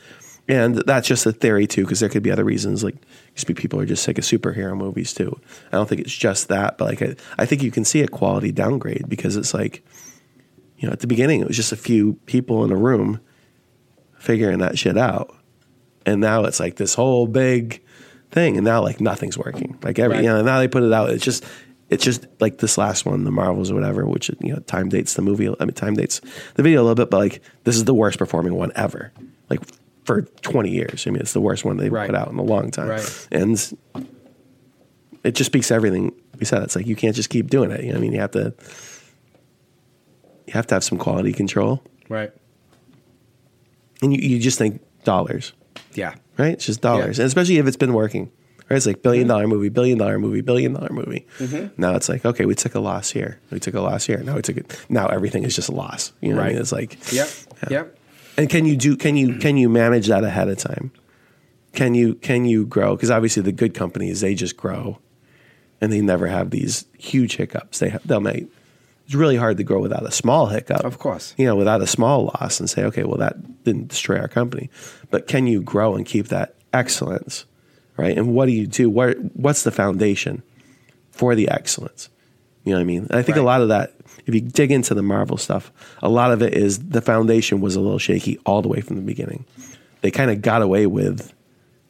And 0.47 0.77
that's 0.77 1.07
just 1.07 1.27
a 1.27 1.31
theory 1.31 1.67
too, 1.67 1.83
because 1.83 1.99
there 1.99 2.09
could 2.09 2.23
be 2.23 2.31
other 2.31 2.43
reasons. 2.43 2.83
Like, 2.83 2.95
just 3.35 3.45
be 3.45 3.53
people 3.53 3.79
are 3.79 3.85
just 3.85 4.01
sick 4.01 4.17
of 4.17 4.23
superhero 4.23 4.75
movies 4.75 5.13
too. 5.13 5.39
I 5.71 5.77
don't 5.77 5.87
think 5.87 6.01
it's 6.01 6.15
just 6.15 6.47
that, 6.47 6.79
but 6.79 6.85
like 6.85 7.01
I, 7.03 7.15
I 7.37 7.45
think 7.45 7.61
you 7.61 7.69
can 7.69 7.85
see 7.85 8.01
a 8.01 8.07
quality 8.07 8.51
downgrade 8.51 9.07
because 9.07 9.35
it's 9.35 9.53
like, 9.53 9.85
you 10.79 10.87
know, 10.87 10.93
at 10.93 11.01
the 11.01 11.07
beginning 11.07 11.41
it 11.41 11.47
was 11.47 11.55
just 11.55 11.71
a 11.71 11.77
few 11.77 12.13
people 12.25 12.63
in 12.63 12.71
a 12.71 12.75
room 12.75 13.19
figuring 14.17 14.57
that 14.57 14.79
shit 14.79 14.97
out. 14.97 15.35
And 16.09 16.21
now 16.21 16.43
it's 16.45 16.59
like 16.59 16.75
this 16.75 16.93
whole 16.93 17.27
big 17.27 17.81
thing. 18.31 18.57
And 18.57 18.65
now 18.65 18.81
like 18.81 18.99
nothing's 18.99 19.37
working. 19.37 19.77
Like 19.83 19.99
every 19.99 20.17
Right. 20.17 20.23
you 20.23 20.29
know, 20.29 20.41
now 20.41 20.59
they 20.59 20.67
put 20.67 20.83
it 20.83 20.91
out. 20.93 21.09
It's 21.11 21.23
just 21.23 21.45
it's 21.89 22.03
just 22.03 22.27
like 22.39 22.59
this 22.59 22.77
last 22.77 23.05
one, 23.05 23.23
the 23.23 23.31
Marvels 23.31 23.71
or 23.71 23.75
whatever, 23.75 24.05
which 24.05 24.29
you 24.41 24.53
know, 24.53 24.59
time 24.61 24.89
dates 24.89 25.13
the 25.15 25.21
movie 25.21 25.47
I 25.59 25.65
mean 25.65 25.73
time 25.73 25.95
dates 25.95 26.21
the 26.55 26.63
video 26.63 26.81
a 26.81 26.83
little 26.83 26.95
bit, 26.95 27.09
but 27.09 27.17
like 27.17 27.41
this 27.63 27.75
is 27.75 27.85
the 27.85 27.93
worst 27.93 28.17
performing 28.19 28.53
one 28.55 28.71
ever. 28.75 29.11
Like 29.49 29.61
for 30.05 30.21
twenty 30.41 30.71
years. 30.71 31.05
I 31.07 31.11
mean 31.11 31.21
it's 31.21 31.33
the 31.33 31.41
worst 31.41 31.63
one 31.65 31.77
they've 31.77 31.91
Right. 31.91 32.07
put 32.07 32.15
out 32.15 32.29
in 32.31 32.37
a 32.37 32.43
long 32.43 32.71
time. 32.71 32.89
Right. 32.89 33.27
And 33.31 33.51
it 35.23 35.31
just 35.35 35.47
speaks 35.51 35.67
to 35.69 35.73
everything 35.75 36.13
we 36.39 36.45
said. 36.45 36.63
It's 36.63 36.75
like 36.75 36.87
you 36.87 36.95
can't 36.95 37.15
just 37.15 37.29
keep 37.29 37.49
doing 37.49 37.71
it. 37.71 37.83
You 37.83 37.91
know, 37.91 37.97
I 37.97 38.01
mean 38.01 38.13
you 38.13 38.19
have 38.19 38.31
to 38.31 38.53
you 40.47 40.53
have 40.53 40.67
to 40.67 40.75
have 40.75 40.83
some 40.83 40.97
quality 40.97 41.33
control. 41.33 41.83
Right. 42.07 42.31
And 44.01 44.13
you, 44.13 44.19
you 44.29 44.39
just 44.39 44.57
think 44.57 44.81
dollars. 45.03 45.53
Yeah. 45.93 46.15
right? 46.37 46.53
It's 46.53 46.65
just 46.65 46.81
dollars, 46.81 46.99
Yeah. 46.99 47.03
Mm-hmm. 47.11 47.21
and 47.21 47.27
especially 47.27 47.57
if 47.57 47.67
it's 47.67 47.77
been 47.77 47.93
working. 47.93 48.31
Right? 48.69 48.77
It's 48.77 48.85
like 48.85 49.01
billion 49.01 49.27
dollar 49.27 49.47
movie, 49.47 49.69
billion 49.69 49.97
dollar 49.97 50.19
movie, 50.19 50.41
billion 50.41 50.73
dollar 50.73 50.89
movie. 50.91 51.25
Mm-hmm. 51.39 51.81
Now 51.81 51.95
it's 51.95 52.07
like 52.07 52.23
okay, 52.25 52.45
we 52.45 52.53
took 52.55 52.75
a 52.75 52.79
loss 52.79 53.09
here, 53.09 53.39
we 53.51 53.59
took 53.59 53.73
a 53.73 53.81
loss 53.81 54.05
here. 54.05 54.19
Now 54.19 54.35
we 54.35 54.41
took 54.43 54.57
it. 54.57 54.85
Now 54.89 55.07
everything 55.07 55.43
is 55.43 55.55
just 55.55 55.69
a 55.69 55.73
loss. 55.73 56.13
You 56.21 56.29
know, 56.29 56.35
what 56.35 56.41
I 56.41 56.45
Right. 56.45 56.53
mean? 56.53 56.61
It's 56.61 56.71
like 56.71 57.11
Yep. 57.11 57.27
Yeah. 57.63 57.69
Yep. 57.69 57.97
And 58.37 58.49
can 58.49 58.65
you 58.65 58.77
do? 58.77 58.95
Can 58.95 59.17
you 59.17 59.37
can 59.39 59.57
you 59.57 59.69
manage 59.69 60.07
that 60.07 60.23
ahead 60.23 60.47
of 60.49 60.57
time? 60.59 60.91
Can 61.73 61.93
you 61.95 62.15
can 62.15 62.45
you 62.45 62.65
grow? 62.65 62.95
Because 62.95 63.09
obviously 63.11 63.41
the 63.43 63.51
good 63.51 63.73
companies 63.73 64.21
they 64.21 64.33
just 64.35 64.55
grow, 64.55 64.99
and 65.81 65.91
they 65.91 66.01
never 66.01 66.27
have 66.27 66.51
these 66.51 66.85
huge 66.97 67.35
hiccups. 67.37 67.79
They 67.79 67.89
ha- 67.89 67.99
they'll 68.05 68.21
make. 68.21 68.47
It's 69.09 69.15
really 69.15 69.37
hard 69.37 69.57
to 69.57 69.63
grow 69.63 69.79
without 69.81 70.05
a 70.05 70.11
small 70.11 70.45
hiccup 70.45 70.85
Of 70.85 70.99
course. 70.99 71.33
you 71.35 71.45
know, 71.47 71.55
without 71.55 71.81
a 71.81 71.87
small 71.87 72.25
loss 72.25 72.59
and 72.59 72.69
say, 72.69 72.83
okay, 72.83 73.03
well, 73.03 73.17
that 73.17 73.63
didn't 73.63 73.87
destroy 73.87 74.19
our 74.19 74.27
company. 74.27 74.69
But 75.09 75.25
can 75.25 75.47
you 75.47 75.63
grow 75.63 75.95
and 75.95 76.05
keep 76.05 76.27
that 76.27 76.53
excellence, 76.73 77.45
right? 77.97 78.15
And 78.15 78.35
what 78.35 78.45
do 78.45 78.51
you 78.51 78.67
do? 78.67 78.87
What, 78.87 79.17
what's 79.35 79.63
the 79.63 79.71
foundation 79.71 80.43
for 81.09 81.33
the 81.33 81.49
excellence? 81.49 82.09
You 82.65 82.73
know 82.73 82.77
what 82.77 82.81
I 82.81 82.85
mean? 82.85 83.07
And 83.09 83.15
I 83.15 83.23
think 83.23 83.37
a 83.37 83.41
lot 83.41 83.61
of 83.61 83.69
that, 83.69 83.95
if 84.27 84.35
you 84.35 84.41
dig 84.41 84.71
into 84.71 84.93
the 84.93 85.01
Marvel 85.01 85.37
stuff, 85.37 85.71
a 86.03 86.09
lot 86.09 86.31
of 86.31 86.43
it 86.43 86.53
is 86.53 86.77
the 86.89 87.01
foundation 87.01 87.61
was 87.61 87.75
a 87.75 87.79
little 87.79 87.97
shaky 87.97 88.37
all 88.45 88.61
the 88.61 88.67
way 88.67 88.81
from 88.81 88.95
the 88.97 89.01
beginning. 89.01 89.43
They 90.01 90.11
kind 90.11 90.29
of 90.29 90.43
got 90.43 90.61
away 90.61 90.85
with 90.85 91.33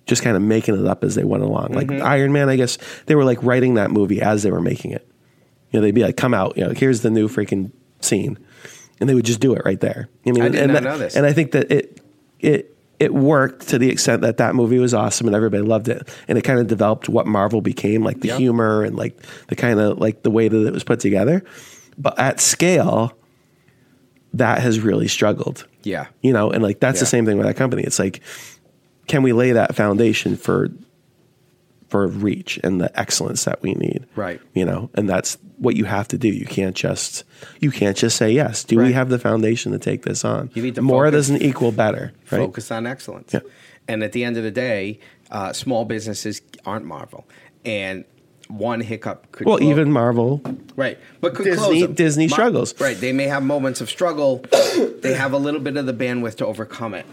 just 0.05 0.23
kind 0.23 0.38
of 0.38 0.41
making 0.41 0.79
it 0.79 0.88
up 0.88 1.03
as 1.03 1.15
they 1.15 1.25
went 1.25 1.43
along. 1.43 1.73
Like 1.73 1.88
Mm-hmm. 1.88 2.05
Iron 2.05 2.32
Man, 2.32 2.47
I 2.47 2.55
guess 2.55 2.77
they 3.08 3.15
were 3.15 3.25
like 3.25 3.43
writing 3.43 3.73
that 3.73 3.91
movie 3.91 4.21
as 4.21 4.41
they 4.43 4.51
were 4.51 4.62
making 4.62 4.91
it. 4.91 5.05
You 5.71 5.79
know, 5.79 5.82
they'd 5.82 5.93
be 5.95 6.03
like, 6.03 6.17
"Come 6.17 6.34
out, 6.34 6.58
you 6.58 6.63
know, 6.65 6.71
here's 6.75 7.01
the 7.01 7.10
new 7.10 7.27
freaking 7.27 7.71
scene," 8.01 8.38
and 8.99 9.08
they 9.10 9.13
would 9.13 9.25
just 9.25 9.39
do 9.39 9.53
it 9.53 9.62
right 9.65 9.79
there. 9.79 10.10
I 10.25 10.32
mean, 10.32 10.41
I 10.41 10.49
did 10.49 10.62
and 10.62 10.73
not 10.73 10.84
that- 10.84 10.89
know 10.89 10.97
this. 10.97 11.15
And 11.15 11.25
I 11.25 11.34
think 11.34 11.51
that 11.51 11.71
it 11.71 12.01
it 12.39 12.75
it 12.99 13.13
worked 13.13 13.69
to 13.69 13.77
the 13.79 13.89
extent 13.89 14.21
that 14.23 14.38
that 14.38 14.55
movie 14.55 14.77
was 14.79 14.93
awesome 14.93 15.27
and 15.27 15.36
everybody 15.36 15.63
loved 15.63 15.88
it, 15.88 16.08
and 16.27 16.38
it 16.38 16.41
kind 16.43 16.60
of 16.60 16.67
developed 16.67 17.08
what 17.08 17.27
Marvel 17.27 17.62
became, 17.62 18.03
like 18.03 18.19
the 18.21 18.29
Yeah. 18.29 18.38
humor 18.38 18.84
and 18.84 18.95
like 18.97 19.17
the 19.47 19.55
kind 19.55 19.79
of 19.79 19.99
like 19.99 20.23
the 20.23 20.32
way 20.32 20.47
that 20.47 20.67
it 20.67 20.73
was 20.73 20.84
put 20.84 20.99
together. 20.99 21.43
But 21.97 22.17
at 22.19 22.39
scale, 22.39 23.13
that 24.34 24.60
has 24.62 24.79
really 24.79 25.08
struggled 25.08 25.65
Yeah. 25.84 26.05
you 26.21 26.32
know 26.34 26.51
and 26.51 26.62
like 26.62 26.79
that's 26.79 26.99
the 26.99 27.05
same 27.05 27.25
thing 27.25 27.38
with 27.38 27.47
that 27.47 27.55
company 27.55 27.82
it's 27.84 27.97
like 27.97 28.21
can 29.08 29.23
we 29.23 29.34
lay 29.34 29.53
that 29.53 29.75
foundation 29.75 30.36
for 30.36 30.69
for 31.89 32.08
reach 32.08 32.60
and 32.63 32.80
the 32.80 32.97
excellence 32.99 33.43
that 33.45 33.62
we 33.62 33.73
need 33.73 34.06
Right. 34.15 34.39
you 34.54 34.63
know 34.65 34.89
and 34.93 35.10
that's 35.10 35.38
what 35.58 35.75
you 35.75 35.86
have 35.86 36.08
to 36.10 36.17
do 36.17 36.28
you 36.30 36.45
can't 36.45 36.75
just 36.75 37.23
you 37.60 37.71
can't 37.71 37.97
just 37.97 38.15
say 38.15 38.32
yes 38.32 38.63
do 38.63 38.78
we 38.78 38.93
have 38.93 39.10
the 39.10 39.19
foundation 39.19 39.71
to 39.73 39.80
take 39.80 40.04
this 40.04 40.23
on 40.23 40.49
You 40.54 40.62
need 40.63 40.75
to 40.75 40.82
more 40.82 41.06
focus- 41.06 41.28
doesn't 41.30 41.41
equal 41.41 41.71
better 41.71 42.13
right 42.32 42.39
Focus 42.39 42.71
on 42.71 42.86
excellence. 42.88 43.34
Yeah. 43.34 43.41
And 43.88 44.04
at 44.04 44.12
the 44.12 44.23
end 44.23 44.38
of 44.38 44.43
the 44.43 44.52
day, 44.52 44.99
uh, 45.32 45.52
small 45.52 45.84
businesses 45.84 46.41
aren't 46.63 46.86
Marvel. 46.86 47.25
And 47.65 48.06
one 48.47 48.82
hiccup 48.82 49.32
could 49.32 49.47
well 49.47 49.58
clo- 49.58 49.67
even 49.69 49.91
marvel 49.91 50.41
right, 50.75 50.97
but 51.21 51.34
could 51.36 51.45
Disney- 51.45 51.80
close. 51.82 51.95
Disney 51.95 52.28
struggles. 52.28 52.80
Right, 52.80 52.97
they 52.99 53.13
may 53.13 53.25
have 53.25 53.41
moments 53.43 53.82
of 53.82 53.89
struggle. 53.89 54.45
they 55.02 55.13
have 55.15 55.34
a 55.34 55.38
little 55.38 55.60
bit 55.60 55.75
of 55.78 55.86
the 55.88 55.93
bandwidth 55.93 56.36
to 56.38 56.45
overcome 56.45 56.93
it. 56.93 57.06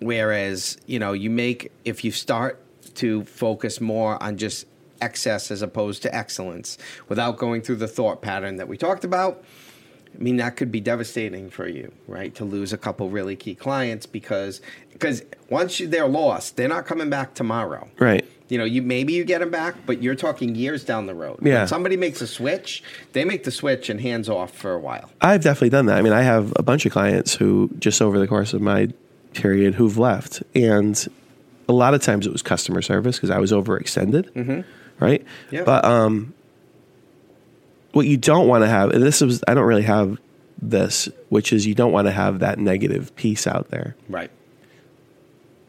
Whereas 0.00 0.76
you 0.86 0.98
know, 0.98 1.12
you 1.12 1.30
make 1.30 1.72
if 1.84 2.04
you 2.04 2.12
start 2.12 2.60
to 2.98 3.24
focus 3.24 3.80
more 3.80 4.22
on 4.22 4.36
just 4.36 4.66
excess 5.00 5.50
as 5.50 5.62
opposed 5.62 6.02
to 6.02 6.14
excellence, 6.14 6.78
without 7.08 7.36
going 7.36 7.62
through 7.62 7.76
the 7.76 7.88
thought 7.88 8.20
pattern 8.20 8.56
that 8.56 8.68
we 8.68 8.76
talked 8.76 9.04
about. 9.04 9.42
I 10.14 10.22
mean, 10.22 10.36
that 10.38 10.56
could 10.56 10.72
be 10.72 10.80
devastating 10.80 11.50
for 11.50 11.68
you, 11.68 11.92
right? 12.08 12.34
To 12.36 12.44
lose 12.44 12.72
a 12.72 12.78
couple 12.78 13.08
really 13.10 13.36
key 13.36 13.54
clients 13.54 14.06
because 14.06 14.60
because 14.92 15.22
once 15.48 15.78
you, 15.78 15.86
they're 15.86 16.08
lost, 16.08 16.56
they're 16.56 16.68
not 16.68 16.86
coming 16.86 17.08
back 17.08 17.34
tomorrow. 17.34 17.88
right 17.98 18.24
You 18.48 18.58
know, 18.58 18.64
you 18.64 18.82
maybe 18.82 19.12
you 19.12 19.24
get 19.24 19.40
them 19.40 19.50
back, 19.50 19.76
but 19.86 20.02
you're 20.02 20.16
talking 20.16 20.54
years 20.56 20.84
down 20.84 21.06
the 21.06 21.14
road. 21.14 21.38
Yeah. 21.42 21.58
When 21.58 21.68
somebody 21.68 21.96
makes 21.96 22.20
a 22.20 22.26
switch, 22.26 22.82
they 23.12 23.24
make 23.24 23.44
the 23.44 23.52
switch 23.52 23.88
and 23.90 24.00
hands 24.00 24.28
off 24.28 24.52
for 24.52 24.72
a 24.72 24.80
while. 24.80 25.10
I've 25.20 25.42
definitely 25.42 25.70
done 25.70 25.86
that. 25.86 25.98
I 25.98 26.02
mean, 26.02 26.14
I 26.14 26.22
have 26.22 26.52
a 26.56 26.62
bunch 26.62 26.84
of 26.86 26.92
clients 26.92 27.34
who 27.34 27.70
just 27.78 28.02
over 28.02 28.18
the 28.18 28.26
course 28.26 28.54
of 28.54 28.60
my 28.60 28.88
period 29.34 29.74
who've 29.74 29.98
left, 29.98 30.42
and 30.54 31.06
a 31.68 31.72
lot 31.72 31.94
of 31.94 32.02
times 32.02 32.26
it 32.26 32.32
was 32.32 32.42
customer 32.42 32.82
service 32.82 33.16
because 33.16 33.30
I 33.30 33.38
was 33.38 33.52
overextended, 33.52 34.30
mm-hmm. 34.32 34.60
right? 35.04 35.24
Yeah. 35.50 35.64
But 35.64 35.84
um, 35.84 36.34
what 37.92 38.06
you 38.06 38.16
don't 38.16 38.48
want 38.48 38.64
to 38.64 38.68
have, 38.68 38.90
and 38.90 39.02
this 39.02 39.20
is 39.22 39.42
I 39.46 39.54
don't 39.54 39.66
really 39.66 39.82
have 39.82 40.18
this, 40.60 41.08
which 41.28 41.52
is 41.52 41.66
you 41.66 41.74
don't 41.74 41.92
want 41.92 42.06
to 42.06 42.12
have 42.12 42.40
that 42.40 42.58
negative 42.58 43.14
piece 43.16 43.46
out 43.46 43.68
there. 43.70 43.96
Right. 44.08 44.30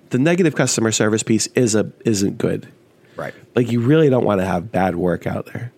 The 0.09 0.17
negative 0.17 0.55
customer 0.55 0.91
service 0.91 1.21
piece 1.21 1.47
is 1.47 1.75
a 1.75 1.91
isn't 2.05 2.37
good. 2.37 2.67
Right. 3.15 3.33
Like 3.55 3.71
you 3.71 3.81
really 3.81 4.09
don't 4.09 4.25
want 4.25 4.39
to 4.41 4.45
have 4.45 4.71
bad 4.71 4.95
work 4.95 5.27
out 5.27 5.47
there. 5.47 5.73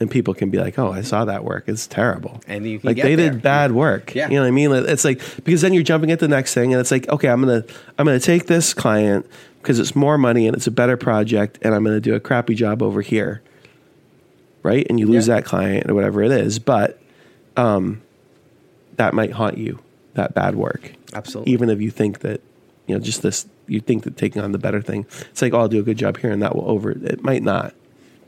And 0.00 0.08
people 0.08 0.32
can 0.32 0.48
be 0.50 0.58
like, 0.58 0.78
"Oh, 0.78 0.92
I 0.92 1.00
saw 1.02 1.24
that 1.24 1.42
work. 1.42 1.64
It's 1.66 1.86
terrible." 1.88 2.40
And 2.46 2.64
you 2.64 2.78
can 2.78 2.86
like 2.86 2.96
they 3.02 3.16
there. 3.16 3.30
did 3.30 3.42
bad 3.42 3.72
work. 3.72 4.14
Yeah. 4.14 4.28
you 4.28 4.34
know 4.36 4.42
what 4.42 4.48
I 4.48 4.52
mean. 4.52 4.70
It's 4.72 5.04
like 5.04 5.20
because 5.44 5.60
then 5.60 5.72
you're 5.74 5.82
jumping 5.82 6.12
at 6.12 6.20
the 6.20 6.28
next 6.28 6.54
thing, 6.54 6.72
and 6.72 6.80
it's 6.80 6.90
like, 6.92 7.08
okay, 7.08 7.28
I'm 7.28 7.40
gonna 7.40 7.64
I'm 7.98 8.06
gonna 8.06 8.20
take 8.20 8.46
this 8.46 8.72
client 8.74 9.26
because 9.60 9.80
it's 9.80 9.96
more 9.96 10.16
money 10.16 10.46
and 10.46 10.56
it's 10.56 10.68
a 10.68 10.70
better 10.70 10.96
project, 10.96 11.58
and 11.62 11.74
I'm 11.74 11.82
gonna 11.82 11.98
do 12.00 12.14
a 12.14 12.20
crappy 12.20 12.54
job 12.54 12.80
over 12.80 13.00
here, 13.02 13.42
right? 14.62 14.86
And 14.88 15.00
you 15.00 15.06
lose 15.08 15.26
Yeah. 15.26 15.34
that 15.36 15.44
client 15.44 15.90
or 15.90 15.94
whatever 15.94 16.22
it 16.22 16.30
is, 16.30 16.60
but 16.60 17.00
um, 17.56 18.00
that 18.96 19.14
might 19.14 19.32
haunt 19.32 19.58
you. 19.58 19.80
That 20.14 20.34
bad 20.34 20.54
work, 20.56 20.92
Absolutely. 21.12 21.52
even 21.52 21.70
if 21.70 21.80
you 21.80 21.90
think 21.90 22.20
that 22.20 22.40
you 22.86 22.94
know 22.94 23.00
just 23.00 23.22
this 23.22 23.46
you 23.66 23.80
think 23.80 24.04
that 24.04 24.16
taking 24.16 24.42
on 24.42 24.50
the 24.52 24.58
better 24.58 24.80
thing 24.80 25.06
it's 25.30 25.42
like 25.42 25.52
oh 25.52 25.60
i'll 25.60 25.68
do 25.68 25.78
a 25.78 25.82
good 25.82 25.98
job 25.98 26.16
here 26.16 26.30
and 26.32 26.40
that 26.42 26.56
will 26.56 26.68
over 26.68 26.90
it 26.90 27.22
might 27.22 27.42
not 27.42 27.74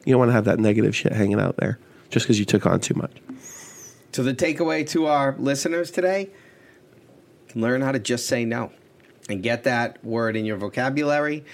you 0.04 0.12
don't 0.12 0.18
want 0.18 0.28
to 0.30 0.34
have 0.34 0.44
that 0.44 0.58
negative 0.58 0.94
shit 0.96 1.12
hanging 1.12 1.40
out 1.40 1.56
there 1.56 1.78
just 2.10 2.24
because 2.26 2.38
you 2.38 2.44
took 2.44 2.66
on 2.66 2.80
too 2.80 2.94
much 2.94 3.12
So 4.12 4.22
the 4.22 4.34
takeaway 4.34 4.88
to 4.90 5.06
our 5.06 5.34
listeners 5.38 5.90
today: 5.90 6.30
learn 7.54 7.82
how 7.82 7.92
to 7.92 7.98
just 7.98 8.26
say 8.26 8.44
no, 8.44 8.72
and 9.28 9.42
get 9.42 9.64
that 9.64 10.04
word 10.04 10.36
in 10.36 10.44
your 10.44 10.56
vocabulary. 10.56 11.44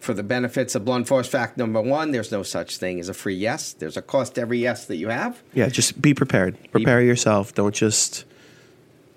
For 0.00 0.14
the 0.14 0.24
benefits 0.24 0.74
of 0.74 0.84
blunt 0.84 1.06
force 1.06 1.28
fact 1.28 1.56
number 1.56 1.80
one, 1.80 2.10
there's 2.10 2.32
no 2.32 2.42
such 2.42 2.76
thing 2.78 2.98
as 2.98 3.08
a 3.08 3.14
free 3.14 3.36
yes. 3.36 3.72
There's 3.72 3.96
a 3.96 4.02
cost 4.02 4.34
to 4.34 4.40
every 4.40 4.58
yes 4.58 4.86
that 4.86 4.96
you 4.96 5.08
have. 5.10 5.40
yeah 5.54 5.68
just 5.68 6.02
be 6.02 6.12
prepared 6.12 6.56
prepare 6.72 7.00
yourself 7.00 7.54
don't 7.54 7.72
just 7.74 8.24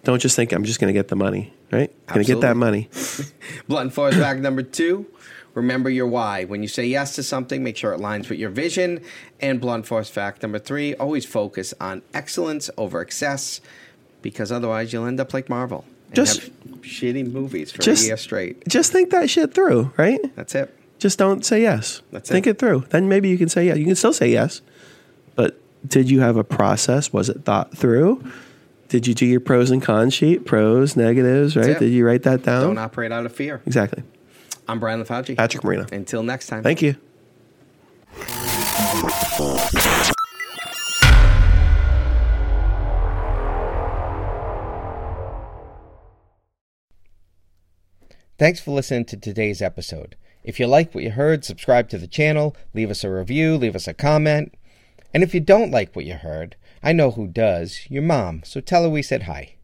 don't 0.04 0.22
just 0.22 0.36
think 0.36 0.52
i'm 0.54 0.64
just 0.64 0.80
going 0.80 0.94
to 0.94 0.98
get 1.00 1.08
the 1.08 1.16
money 1.16 1.52
right 1.72 1.92
I'm 2.08 2.14
going 2.14 2.26
to 2.28 2.32
get 2.34 2.42
that 2.42 2.56
money 2.56 2.88
Blunt 3.68 3.94
force 3.94 4.14
fact 4.16 4.42
number 4.42 4.62
two: 4.62 5.08
remember 5.56 5.90
your 5.90 6.06
why. 6.08 6.44
When 6.46 6.62
you 6.62 6.68
say 6.68 6.86
yes 6.86 7.16
to 7.16 7.24
something, 7.24 7.64
make 7.64 7.76
sure 7.78 7.92
it 7.94 8.00
aligns 8.00 8.30
with 8.30 8.38
your 8.38 8.52
vision. 8.52 9.02
And 9.42 9.60
blunt 9.60 9.88
force 9.88 10.10
fact 10.10 10.44
number 10.44 10.60
three: 10.60 10.94
always 10.96 11.26
focus 11.26 11.74
on 11.82 12.04
excellence 12.14 12.70
over 12.78 13.02
excess, 13.02 13.60
because 14.22 14.52
otherwise 14.52 14.94
you'll 14.94 15.08
end 15.08 15.20
up 15.20 15.34
like 15.34 15.50
Marvel. 15.50 15.84
and 16.08 16.16
Just- 16.16 16.42
have 16.44 16.52
shitty 16.82 17.30
movies 17.32 17.72
for 17.72 17.82
just- 17.82 18.04
a 18.04 18.08
year 18.08 18.18
straight. 18.18 18.68
just 18.68 18.92
think 18.92 19.10
that 19.10 19.28
shit 19.30 19.56
through 19.56 19.92
right 19.98 20.20
That's 20.36 20.54
it. 20.54 20.72
just 21.00 21.18
don't 21.18 21.44
say 21.44 21.62
yes 21.64 22.02
That's 22.12 22.30
think 22.30 22.46
it. 22.46 22.52
it. 22.52 22.60
through 22.60 22.86
then 22.92 23.10
maybe 23.10 23.28
you 23.28 23.40
can 23.40 23.50
say 23.50 23.66
yeah. 23.66 23.74
you 23.74 23.86
can 23.86 23.96
still 23.96 24.14
say 24.14 24.30
yes 24.30 24.62
but 25.36 25.58
did 25.88 26.10
you 26.12 26.20
have 26.20 26.38
a 26.38 26.44
process 26.44 27.12
was 27.12 27.28
it 27.28 27.44
thought 27.44 27.76
through 27.76 28.24
did 28.88 29.08
you 29.08 29.16
do 29.16 29.26
your 29.26 29.40
pros 29.40 29.72
and 29.72 29.82
cons 29.82 30.14
sheet 30.14 30.46
pros 30.46 30.96
negatives 30.96 31.58
right 31.58 31.80
did 31.80 31.90
you 31.92 32.06
write 32.06 32.22
that 32.22 32.44
down 32.44 32.62
Don't 32.62 32.78
operate 32.78 33.12
out 33.12 33.26
of 33.26 33.34
fear. 33.34 33.62
exactly 33.66 34.04
I'm 34.68 34.80
Brian 34.80 35.04
LaFauci. 35.04 35.36
patrick 35.38 35.64
marino 35.64 35.86
Until 35.92 36.24
next 36.24 36.48
time. 36.48 36.64
thank 36.64 36.82
you 36.82 36.96
Thanks 48.38 48.60
for 48.60 48.72
listening 48.72 49.06
to 49.06 49.18
today's 49.18 49.62
episode. 49.62 50.16
If 50.44 50.60
you 50.60 50.68
like 50.68 50.94
what 50.94 51.04
you 51.04 51.12
heard, 51.12 51.46
subscribe 51.46 51.90
to 51.90 51.98
the 51.98 52.08
channel, 52.08 52.56
leave 52.74 52.92
us 52.92 53.04
a 53.04 53.10
review, 53.10 53.56
leave 53.56 53.76
us 53.76 53.88
a 53.88 53.94
comment. 53.94 54.54
And 55.14 55.24
if 55.24 55.34
you 55.34 55.40
don't 55.40 55.72
like 55.72 55.96
what 55.96 56.06
you 56.06 56.16
heard, 56.16 56.56
I 56.84 56.92
know 56.92 57.12
who 57.12 57.28
does 57.28 57.90
your 57.90 58.04
mom, 58.04 58.42
so 58.44 58.60
tell 58.60 58.84
her 58.84 58.90
we 58.90 59.02
said 59.02 59.24
hi. 59.24 59.56